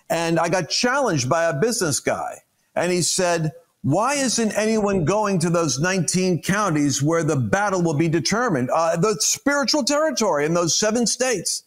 And 0.10 0.40
I 0.40 0.48
got 0.48 0.70
challenged 0.70 1.30
by 1.30 1.44
a 1.44 1.54
business 1.54 2.00
guy, 2.00 2.44
and 2.78 2.92
he 2.92 3.02
said, 3.02 3.52
why 3.84 4.16
isn't 4.16 4.52
anyone 4.58 5.06
going 5.06 5.40
to 5.40 5.50
those 5.50 5.80
19 5.80 6.42
counties 6.42 7.02
where 7.02 7.24
the 7.24 7.36
battle 7.36 7.82
will 7.82 7.94
be 7.94 8.10
determined? 8.10 8.70
Uh, 8.74 8.98
the 8.98 9.16
spiritual 9.20 9.84
territory 9.84 10.46
in 10.46 10.54
those 10.54 10.78
seven 10.78 11.08
states. 11.08 11.64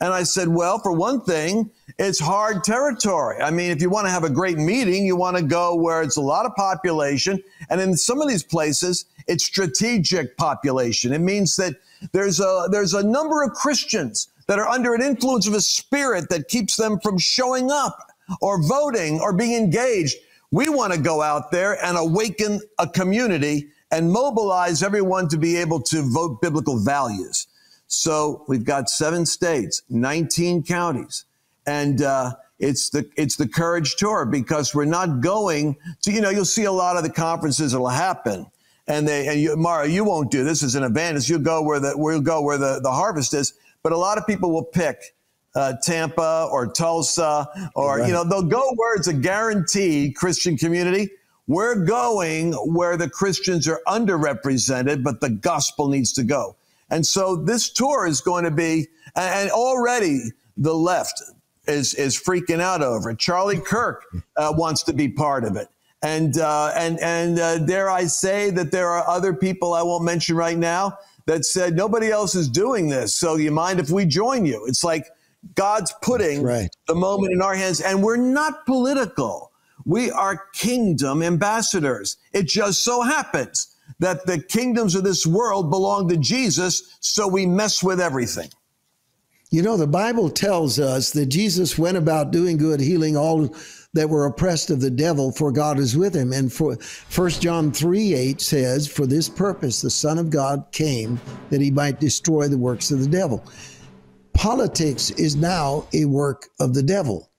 And 0.00 0.12
I 0.12 0.24
said, 0.24 0.48
well, 0.48 0.78
for 0.80 0.92
one 0.92 1.22
thing, 1.22 1.70
it's 1.98 2.18
hard 2.18 2.64
territory. 2.64 3.40
I 3.40 3.50
mean, 3.50 3.70
if 3.70 3.80
you 3.80 3.88
want 3.88 4.06
to 4.06 4.10
have 4.10 4.24
a 4.24 4.30
great 4.30 4.58
meeting, 4.58 5.06
you 5.06 5.16
want 5.16 5.36
to 5.36 5.42
go 5.42 5.74
where 5.76 6.02
it's 6.02 6.16
a 6.16 6.20
lot 6.20 6.44
of 6.44 6.54
population. 6.56 7.42
And 7.70 7.80
in 7.80 7.96
some 7.96 8.20
of 8.20 8.28
these 8.28 8.42
places, 8.42 9.06
it's 9.28 9.44
strategic 9.44 10.36
population. 10.36 11.12
It 11.12 11.20
means 11.20 11.56
that 11.56 11.76
there's 12.12 12.40
a, 12.40 12.68
there's 12.70 12.92
a 12.92 13.02
number 13.02 13.42
of 13.42 13.52
Christians 13.52 14.28
that 14.48 14.58
are 14.58 14.68
under 14.68 14.94
an 14.94 15.00
influence 15.00 15.46
of 15.46 15.54
a 15.54 15.60
spirit 15.60 16.28
that 16.28 16.48
keeps 16.48 16.76
them 16.76 16.98
from 17.00 17.16
showing 17.16 17.70
up 17.70 17.96
or 18.40 18.62
voting 18.62 19.20
or 19.20 19.32
being 19.32 19.54
engaged. 19.54 20.16
We 20.54 20.68
want 20.68 20.92
to 20.92 21.00
go 21.00 21.20
out 21.20 21.50
there 21.50 21.84
and 21.84 21.98
awaken 21.98 22.60
a 22.78 22.86
community 22.86 23.70
and 23.90 24.12
mobilize 24.12 24.84
everyone 24.84 25.26
to 25.30 25.36
be 25.36 25.56
able 25.56 25.82
to 25.82 26.02
vote 26.02 26.40
biblical 26.40 26.78
values. 26.78 27.48
So 27.88 28.44
we've 28.46 28.62
got 28.62 28.88
seven 28.88 29.26
states, 29.26 29.82
19 29.90 30.62
counties, 30.62 31.24
and 31.66 32.00
uh, 32.00 32.34
it's 32.60 32.90
the 32.90 33.10
it's 33.16 33.34
the 33.34 33.48
courage 33.48 33.96
tour 33.96 34.26
because 34.26 34.76
we're 34.76 34.84
not 34.84 35.20
going 35.20 35.76
to 36.02 36.12
you 36.12 36.20
know 36.20 36.30
you'll 36.30 36.44
see 36.44 36.66
a 36.66 36.72
lot 36.72 36.96
of 36.96 37.02
the 37.02 37.10
conferences 37.10 37.72
that'll 37.72 37.88
happen. 37.88 38.46
And 38.86 39.08
they 39.08 39.26
and 39.26 39.40
you, 39.40 39.56
Mara 39.56 39.88
you 39.88 40.04
won't 40.04 40.30
do 40.30 40.44
this 40.44 40.62
as 40.62 40.76
an 40.76 40.84
advantage 40.84 41.28
you'll 41.28 41.40
go 41.40 41.62
where 41.62 41.80
the 41.80 41.94
we'll 41.96 42.20
go 42.20 42.40
where 42.42 42.58
the, 42.58 42.78
the 42.80 42.92
harvest 42.92 43.34
is. 43.34 43.54
But 43.82 43.90
a 43.90 43.98
lot 43.98 44.18
of 44.18 44.26
people 44.28 44.52
will 44.52 44.64
pick 44.64 45.16
uh, 45.54 45.74
Tampa 45.82 46.48
or 46.50 46.66
Tulsa, 46.72 47.46
or, 47.74 47.98
right. 47.98 48.06
you 48.06 48.12
know, 48.12 48.24
they'll 48.24 48.42
go 48.42 48.72
where 48.76 48.96
it's 48.96 49.08
a 49.08 49.12
guaranteed 49.12 50.16
Christian 50.16 50.56
community. 50.56 51.10
We're 51.46 51.84
going 51.84 52.52
where 52.54 52.96
the 52.96 53.08
Christians 53.08 53.68
are 53.68 53.80
underrepresented, 53.86 55.02
but 55.02 55.20
the 55.20 55.30
gospel 55.30 55.88
needs 55.88 56.12
to 56.14 56.24
go. 56.24 56.56
And 56.90 57.06
so 57.06 57.36
this 57.36 57.70
tour 57.70 58.06
is 58.06 58.20
going 58.20 58.44
to 58.44 58.50
be, 58.50 58.88
and 59.14 59.50
already 59.50 60.20
the 60.56 60.74
left 60.74 61.22
is, 61.66 61.94
is 61.94 62.16
freaking 62.20 62.60
out 62.60 62.82
over 62.82 63.10
it. 63.10 63.18
Charlie 63.18 63.60
Kirk 63.60 64.04
uh, 64.36 64.52
wants 64.56 64.82
to 64.84 64.92
be 64.92 65.08
part 65.08 65.44
of 65.44 65.56
it. 65.56 65.68
And, 66.02 66.38
uh, 66.38 66.72
and, 66.76 66.98
and 67.00 67.38
uh, 67.38 67.58
dare 67.58 67.90
I 67.90 68.04
say 68.04 68.50
that 68.50 68.70
there 68.70 68.88
are 68.88 69.08
other 69.08 69.32
people 69.32 69.72
I 69.72 69.82
won't 69.82 70.04
mention 70.04 70.36
right 70.36 70.58
now 70.58 70.98
that 71.26 71.46
said 71.46 71.74
nobody 71.74 72.10
else 72.10 72.34
is 72.34 72.48
doing 72.48 72.88
this. 72.88 73.14
So 73.14 73.36
you 73.36 73.50
mind 73.50 73.80
if 73.80 73.90
we 73.90 74.04
join 74.04 74.44
you? 74.44 74.66
It's 74.66 74.84
like, 74.84 75.06
God's 75.54 75.92
putting 76.02 76.42
right. 76.42 76.68
the 76.86 76.94
moment 76.94 77.32
in 77.32 77.42
our 77.42 77.54
hands, 77.54 77.80
and 77.80 78.02
we're 78.02 78.16
not 78.16 78.66
political. 78.66 79.52
We 79.84 80.10
are 80.10 80.46
kingdom 80.52 81.22
ambassadors. 81.22 82.16
It 82.32 82.46
just 82.46 82.82
so 82.82 83.02
happens 83.02 83.76
that 83.98 84.26
the 84.26 84.40
kingdoms 84.40 84.94
of 84.94 85.04
this 85.04 85.26
world 85.26 85.70
belong 85.70 86.08
to 86.08 86.16
Jesus, 86.16 86.96
so 87.00 87.28
we 87.28 87.46
mess 87.46 87.82
with 87.82 88.00
everything. 88.00 88.48
You 89.50 89.62
know, 89.62 89.76
the 89.76 89.86
Bible 89.86 90.30
tells 90.30 90.80
us 90.80 91.10
that 91.12 91.26
Jesus 91.26 91.78
went 91.78 91.96
about 91.96 92.32
doing 92.32 92.56
good, 92.56 92.80
healing 92.80 93.16
all 93.16 93.54
that 93.92 94.10
were 94.10 94.26
oppressed 94.26 94.70
of 94.70 94.80
the 94.80 94.90
devil, 94.90 95.30
for 95.30 95.52
God 95.52 95.78
is 95.78 95.96
with 95.96 96.14
him. 96.14 96.32
And 96.32 96.52
for 96.52 96.76
1 97.14 97.30
John 97.30 97.70
3 97.70 98.14
8 98.14 98.40
says, 98.40 98.88
For 98.88 99.06
this 99.06 99.28
purpose 99.28 99.80
the 99.80 99.90
Son 99.90 100.18
of 100.18 100.30
God 100.30 100.64
came 100.72 101.20
that 101.50 101.60
he 101.60 101.70
might 101.70 102.00
destroy 102.00 102.48
the 102.48 102.58
works 102.58 102.90
of 102.90 102.98
the 102.98 103.06
devil 103.06 103.44
politics 104.44 105.08
is 105.12 105.36
now 105.36 105.86
a 105.94 106.04
work 106.04 106.50
of 106.60 106.74
the 106.74 106.82
devil. 106.82 107.30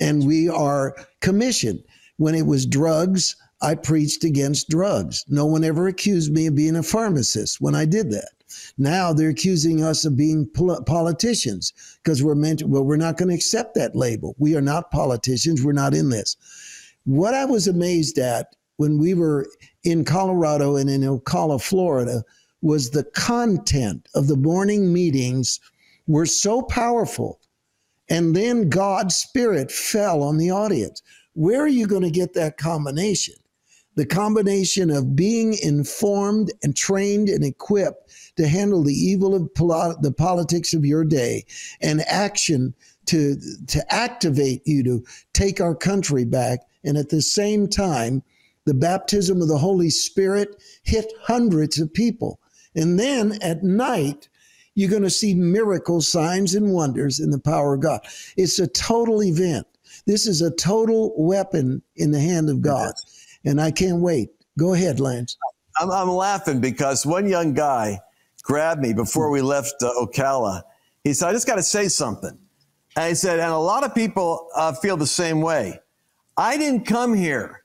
And 0.00 0.26
we 0.26 0.48
are 0.48 0.96
commissioned. 1.20 1.84
When 2.16 2.34
it 2.34 2.46
was 2.46 2.64
drugs, 2.64 3.36
I 3.60 3.74
preached 3.74 4.24
against 4.24 4.70
drugs. 4.70 5.26
No 5.28 5.44
one 5.44 5.62
ever 5.62 5.88
accused 5.88 6.32
me 6.32 6.46
of 6.46 6.54
being 6.54 6.74
a 6.74 6.82
pharmacist 6.82 7.60
when 7.60 7.74
I 7.74 7.84
did 7.84 8.10
that. 8.12 8.30
Now 8.78 9.12
they're 9.12 9.28
accusing 9.28 9.84
us 9.84 10.06
of 10.06 10.16
being 10.16 10.48
pol- 10.54 10.82
politicians 10.84 11.74
because 12.02 12.22
we're 12.22 12.34
meant, 12.34 12.60
to, 12.60 12.66
well, 12.66 12.82
we're 12.82 12.96
not 12.96 13.18
going 13.18 13.28
to 13.28 13.34
accept 13.34 13.74
that 13.74 13.94
label. 13.94 14.34
We 14.38 14.56
are 14.56 14.62
not 14.62 14.90
politicians. 14.90 15.62
We're 15.62 15.72
not 15.72 15.92
in 15.92 16.08
this. 16.08 16.34
What 17.04 17.34
I 17.34 17.44
was 17.44 17.68
amazed 17.68 18.16
at 18.16 18.56
when 18.78 18.96
we 18.96 19.12
were 19.12 19.46
in 19.82 20.02
Colorado 20.02 20.76
and 20.76 20.88
in 20.88 21.02
Ocala, 21.02 21.60
Florida, 21.62 22.24
was 22.62 22.88
the 22.88 23.04
content 23.04 24.08
of 24.14 24.28
the 24.28 24.36
morning 24.38 24.94
meetings 24.94 25.60
were 26.06 26.26
so 26.26 26.62
powerful. 26.62 27.40
And 28.08 28.36
then 28.36 28.68
God's 28.68 29.16
Spirit 29.16 29.70
fell 29.70 30.22
on 30.22 30.36
the 30.36 30.50
audience. 30.50 31.02
Where 31.32 31.62
are 31.62 31.68
you 31.68 31.86
going 31.86 32.02
to 32.02 32.10
get 32.10 32.34
that 32.34 32.58
combination? 32.58 33.34
the 33.96 34.06
combination 34.06 34.90
of 34.90 35.14
being 35.14 35.56
informed 35.62 36.52
and 36.62 36.76
trained 36.76 37.28
and 37.28 37.44
equipped 37.44 38.12
to 38.36 38.48
handle 38.48 38.82
the 38.82 38.94
evil 38.94 39.34
of 39.34 39.48
the 40.02 40.14
politics 40.16 40.74
of 40.74 40.84
your 40.84 41.04
day 41.04 41.44
and 41.80 42.02
action 42.02 42.74
to 43.06 43.36
to 43.66 43.94
activate 43.94 44.62
you 44.66 44.82
to 44.82 45.04
take 45.32 45.60
our 45.60 45.74
country 45.74 46.24
back 46.24 46.60
and 46.82 46.96
at 46.96 47.10
the 47.10 47.22
same 47.22 47.68
time 47.68 48.22
the 48.64 48.74
baptism 48.74 49.42
of 49.42 49.48
the 49.48 49.58
holy 49.58 49.90
spirit 49.90 50.60
hit 50.82 51.12
hundreds 51.22 51.78
of 51.78 51.92
people 51.92 52.40
and 52.74 52.98
then 52.98 53.38
at 53.42 53.62
night 53.62 54.28
you're 54.74 54.90
going 54.90 55.02
to 55.02 55.10
see 55.10 55.34
miracles 55.34 56.08
signs 56.08 56.54
and 56.54 56.72
wonders 56.72 57.20
in 57.20 57.30
the 57.30 57.38
power 57.38 57.74
of 57.74 57.80
god 57.80 58.00
it's 58.36 58.58
a 58.58 58.66
total 58.68 59.22
event 59.22 59.66
this 60.06 60.26
is 60.26 60.42
a 60.42 60.50
total 60.52 61.14
weapon 61.16 61.82
in 61.96 62.10
the 62.10 62.20
hand 62.20 62.48
of 62.48 62.60
god 62.60 62.92
and 63.44 63.60
i 63.60 63.70
can't 63.70 64.00
wait 64.00 64.30
go 64.58 64.74
ahead 64.74 65.00
lance 65.00 65.36
I'm, 65.80 65.90
I'm 65.90 66.08
laughing 66.08 66.60
because 66.60 67.04
one 67.04 67.28
young 67.28 67.52
guy 67.54 68.00
grabbed 68.42 68.80
me 68.80 68.92
before 68.92 69.30
we 69.30 69.40
left 69.40 69.82
uh, 69.82 69.90
Ocala. 70.00 70.62
He 71.02 71.12
said, 71.12 71.28
I 71.28 71.32
just 71.32 71.46
got 71.46 71.56
to 71.56 71.62
say 71.62 71.88
something. 71.88 72.38
And 72.96 73.08
he 73.08 73.14
said, 73.14 73.40
and 73.40 73.50
a 73.50 73.58
lot 73.58 73.82
of 73.82 73.94
people 73.94 74.48
uh, 74.54 74.72
feel 74.74 74.96
the 74.96 75.06
same 75.06 75.40
way. 75.40 75.80
I 76.36 76.56
didn't 76.56 76.84
come 76.84 77.14
here 77.14 77.63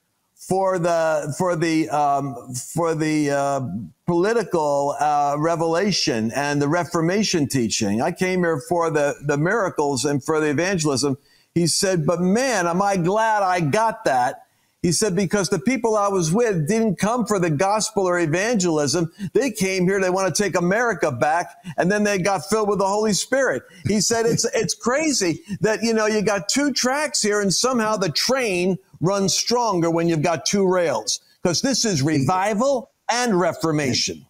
for 0.49 0.79
the 0.79 1.33
for 1.37 1.55
the 1.55 1.87
um, 1.89 2.35
for 2.55 2.95
the 2.95 3.29
uh, 3.29 3.61
political 4.07 4.95
uh, 4.99 5.35
revelation 5.37 6.31
and 6.35 6.59
the 6.59 6.67
Reformation 6.67 7.47
teaching. 7.47 8.01
I 8.01 8.11
came 8.11 8.39
here 8.39 8.61
for 8.67 8.89
the 8.89 9.15
the 9.21 9.37
miracles 9.37 10.03
and 10.05 10.23
for 10.23 10.39
the 10.39 10.49
evangelism. 10.49 11.17
He 11.53 11.67
said, 11.67 12.05
but 12.05 12.19
man, 12.19 12.67
am 12.67 12.81
I 12.81 12.97
glad 12.97 13.43
I 13.43 13.59
got 13.59 14.05
that 14.05 14.48
he 14.81 14.93
said, 14.93 15.13
because 15.13 15.49
the 15.49 15.59
people 15.59 15.97
I 15.97 16.07
was 16.07 16.31
with 16.31 16.67
didn't 16.67 16.99
come 16.99 17.25
for 17.25 17.37
the 17.37 17.49
gospel 17.49 18.07
or 18.07 18.17
evangelism. 18.19 19.11
They 19.33 19.51
came 19.51 19.83
here. 19.83 19.99
They 19.99 20.09
want 20.09 20.33
to 20.33 20.43
take 20.43 20.55
America 20.55 21.11
back. 21.11 21.53
And 21.77 21.91
then 21.91 22.03
they 22.03 22.17
got 22.17 22.45
filled 22.45 22.69
with 22.69 22.79
the 22.79 22.87
Holy 22.87 23.11
Spirit. 23.11 23.63
He 23.87 23.99
said, 23.99 24.25
it's, 24.25 24.45
it's 24.53 24.73
crazy 24.73 25.41
that, 25.59 25.83
you 25.83 25.93
know, 25.93 26.05
you 26.05 26.21
got 26.21 26.47
two 26.47 26.71
tracks 26.71 27.21
here 27.21 27.41
and 27.41 27.53
somehow 27.53 27.97
the 27.97 28.09
train 28.09 28.77
runs 29.01 29.35
stronger 29.35 29.91
when 29.91 30.07
you've 30.07 30.21
got 30.21 30.45
two 30.45 30.65
rails 30.65 31.19
because 31.41 31.61
this 31.61 31.83
is 31.83 32.01
revival 32.01 32.91
and 33.09 33.37
reformation. 33.37 34.25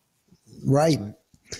Right. 0.65 0.99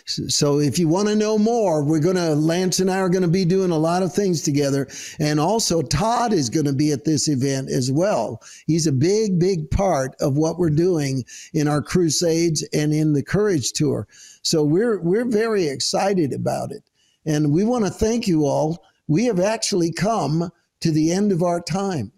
So 0.05 0.59
if 0.59 0.77
you 0.77 0.87
want 0.87 1.07
to 1.07 1.15
know 1.15 1.37
more, 1.37 1.83
we're 1.83 1.99
going 1.99 2.15
to, 2.15 2.35
Lance 2.35 2.79
and 2.79 2.91
I 2.91 2.99
are 2.99 3.09
going 3.09 3.23
to 3.23 3.27
be 3.27 3.45
doing 3.45 3.71
a 3.71 3.77
lot 3.77 4.03
of 4.03 4.13
things 4.13 4.41
together. 4.41 4.87
And 5.19 5.39
also 5.39 5.81
Todd 5.81 6.31
is 6.31 6.49
going 6.49 6.65
to 6.65 6.73
be 6.73 6.91
at 6.91 7.05
this 7.05 7.27
event 7.27 7.69
as 7.69 7.91
well. 7.91 8.41
He's 8.67 8.87
a 8.87 8.91
big, 8.91 9.39
big 9.39 9.71
part 9.71 10.15
of 10.19 10.37
what 10.37 10.59
we're 10.59 10.69
doing 10.69 11.25
in 11.53 11.67
our 11.67 11.81
crusades 11.81 12.63
and 12.73 12.93
in 12.93 13.13
the 13.13 13.23
courage 13.23 13.71
tour. 13.73 14.07
So 14.41 14.63
we're, 14.63 14.99
we're 15.01 15.25
very 15.25 15.67
excited 15.67 16.33
about 16.33 16.71
it. 16.71 16.83
And 17.25 17.51
we 17.51 17.63
want 17.63 17.85
to 17.85 17.91
thank 17.91 18.27
you 18.27 18.45
all. 18.45 18.85
We 19.07 19.25
have 19.25 19.39
actually 19.39 19.91
come 19.91 20.51
to 20.81 20.91
the 20.91 21.11
end 21.11 21.31
of 21.31 21.43
our 21.43 21.61
time. 21.61 22.11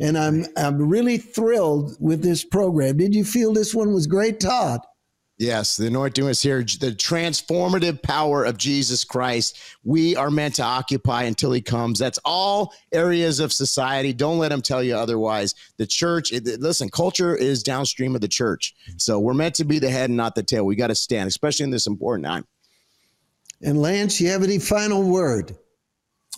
And 0.00 0.16
I'm, 0.16 0.46
I'm 0.56 0.88
really 0.88 1.18
thrilled 1.18 1.96
with 1.98 2.22
this 2.22 2.44
program. 2.44 2.96
Did 2.96 3.14
you 3.14 3.24
feel 3.24 3.52
this 3.52 3.74
one 3.74 3.92
was 3.92 4.06
great, 4.06 4.38
Todd? 4.38 4.80
Yes, 5.38 5.76
the 5.76 5.86
anointing 5.86 6.26
is 6.26 6.42
here. 6.42 6.58
The 6.62 6.90
transformative 6.90 8.02
power 8.02 8.44
of 8.44 8.58
Jesus 8.58 9.04
Christ. 9.04 9.56
We 9.84 10.16
are 10.16 10.32
meant 10.32 10.56
to 10.56 10.64
occupy 10.64 11.22
until 11.24 11.52
he 11.52 11.60
comes. 11.60 12.00
That's 12.00 12.18
all 12.24 12.74
areas 12.92 13.38
of 13.38 13.52
society. 13.52 14.12
Don't 14.12 14.38
let 14.38 14.50
him 14.50 14.60
tell 14.60 14.82
you 14.82 14.96
otherwise. 14.96 15.54
The 15.76 15.86
church, 15.86 16.32
it, 16.32 16.44
listen, 16.60 16.88
culture 16.88 17.36
is 17.36 17.62
downstream 17.62 18.16
of 18.16 18.20
the 18.20 18.26
church. 18.26 18.74
So 18.96 19.20
we're 19.20 19.32
meant 19.32 19.54
to 19.56 19.64
be 19.64 19.78
the 19.78 19.90
head 19.90 20.10
and 20.10 20.16
not 20.16 20.34
the 20.34 20.42
tail. 20.42 20.66
We 20.66 20.74
got 20.74 20.88
to 20.88 20.96
stand, 20.96 21.28
especially 21.28 21.64
in 21.64 21.70
this 21.70 21.86
important 21.86 22.26
time. 22.26 22.44
And 23.62 23.80
Lance, 23.80 24.20
you 24.20 24.30
have 24.30 24.42
any 24.42 24.58
final 24.58 25.04
word? 25.04 25.56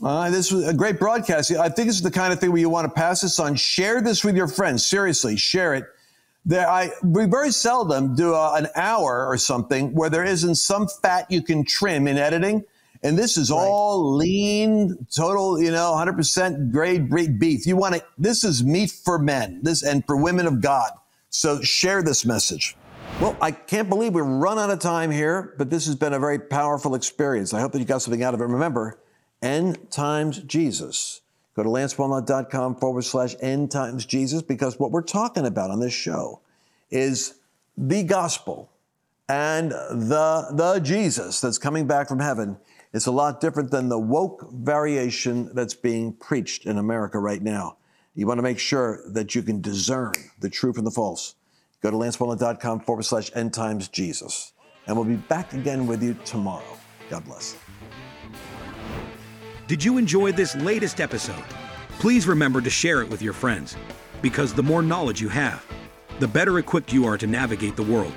Uh, 0.03 0.29
this 0.29 0.53
was 0.53 0.69
a 0.69 0.75
great 0.75 0.99
broadcast. 0.99 1.53
I 1.53 1.71
think 1.71 1.89
this 1.89 1.97
is 1.97 2.03
the 2.03 2.11
kind 2.11 2.35
of 2.35 2.41
thing 2.41 2.51
where 2.51 2.61
you 2.61 2.69
want 2.69 2.85
to 2.85 2.93
pass 2.93 3.23
this 3.23 3.41
on. 3.41 3.55
Share 3.55 4.03
this 4.03 4.25
with 4.25 4.37
your 4.37 4.49
friends. 4.49 4.85
Seriously, 4.85 5.39
share 5.39 5.75
it 5.75 5.85
there 6.44 6.68
I 6.68 6.90
we 7.03 7.26
very 7.26 7.50
seldom 7.50 8.14
do 8.14 8.35
a, 8.35 8.55
an 8.55 8.68
hour 8.74 9.26
or 9.26 9.37
something 9.37 9.94
where 9.94 10.11
there 10.11 10.24
isn't 10.24 10.57
some 10.57 10.88
fat 10.88 11.31
you 11.31 11.42
can 11.42 11.64
trim 11.64 12.07
in 12.07 12.18
editing. 12.18 12.64
And 13.03 13.18
this 13.18 13.38
is 13.38 13.50
right. 13.50 13.57
all 13.57 14.14
lean, 14.14 15.07
total, 15.14 15.59
you 15.59 15.70
know, 15.70 15.94
100% 15.96 16.70
grade 16.70 17.38
beef. 17.38 17.66
You 17.66 17.76
want 17.76 17.94
to, 17.94 18.05
this 18.18 18.44
is 18.44 18.62
meat 18.62 18.90
for 18.90 19.18
men, 19.18 19.61
this 19.62 19.83
and 19.83 20.05
for 20.07 20.16
women 20.18 20.46
of 20.46 20.61
God. 20.61 20.90
So 21.31 21.62
share 21.62 22.03
this 22.03 22.26
message. 22.26 22.76
Well, 23.18 23.37
I 23.40 23.53
can't 23.53 23.88
believe 23.88 24.14
we 24.14 24.20
run 24.20 24.59
out 24.59 24.70
of 24.70 24.81
time 24.81 25.11
here, 25.11 25.55
but 25.57 25.70
this 25.70 25.87
has 25.87 25.94
been 25.94 26.12
a 26.12 26.18
very 26.18 26.38
powerful 26.38 26.94
experience. 26.94 27.55
I 27.55 27.61
hope 27.61 27.72
that 27.72 27.79
you 27.79 27.87
got 27.87 28.03
something 28.03 28.22
out 28.22 28.35
of 28.35 28.40
it. 28.40 28.44
Remember, 28.44 28.98
end 29.40 29.90
times 29.90 30.38
Jesus 30.40 31.22
Go 31.55 31.63
to 31.63 31.69
lancewallnau.com 31.69 32.77
forward 32.77 33.03
slash 33.03 33.35
end 33.41 33.71
times 33.71 34.07
Jesus 34.07 34.43
because 34.43 34.79
what 34.79 34.93
we're 34.93 35.03
talking 35.03 35.47
about 35.47 35.71
on 35.71 35.81
this 35.81 35.93
show 35.93 36.41
is 36.91 37.35
the 37.77 38.03
gospel 38.03 38.71
and 39.29 39.71
the, 39.71 40.49
the 40.53 40.81
Jesus 40.81 41.41
that's 41.41 41.59
coming 41.59 41.87
back 41.87 42.09
from 42.09 42.21
heaven. 42.21 42.59
It's 42.93 43.07
a 43.07 43.13
lot 43.13 43.41
different 43.41 43.71
than 43.71 43.89
the 43.89 43.99
woke 43.99 44.51
variation 44.53 45.55
that's 45.55 45.75
being 45.75 46.13
preached 46.13 46.67
in 46.67 46.79
America 46.79 47.19
right 47.19 47.43
now. 47.43 47.77
You 48.15 48.27
want 48.27 48.39
to 48.39 48.43
make 48.43 48.59
sure 48.59 49.01
that 49.09 49.35
you 49.35 49.43
can 49.43 49.61
discern 49.61 50.13
the 50.41 50.51
true 50.51 50.73
from 50.73 50.85
the 50.85 50.91
false. 50.91 51.37
Go 51.81 51.91
to 51.91 51.97
lancewallnau.com 51.97 52.81
forward 52.81 53.05
slash 53.05 53.31
end 53.35 53.55
times 53.55 53.89
Jesus. 53.89 54.53
And 54.87 54.97
we'll 54.97 55.05
be 55.05 55.17
back 55.17 55.53
again 55.53 55.87
with 55.87 56.03
you 56.03 56.15
tomorrow. 56.25 56.79
God 57.09 57.25
bless. 57.25 57.57
Did 59.70 59.85
you 59.85 59.98
enjoy 59.98 60.33
this 60.33 60.56
latest 60.56 61.00
episode? 61.00 61.44
Please 62.00 62.26
remember 62.26 62.61
to 62.61 62.68
share 62.68 63.02
it 63.02 63.09
with 63.09 63.22
your 63.22 63.33
friends, 63.33 63.76
because 64.20 64.52
the 64.52 64.64
more 64.64 64.83
knowledge 64.83 65.20
you 65.20 65.28
have, 65.28 65.64
the 66.18 66.26
better 66.26 66.59
equipped 66.59 66.92
you 66.92 67.06
are 67.06 67.16
to 67.16 67.28
navigate 67.28 67.76
the 67.76 67.85
world 67.85 68.12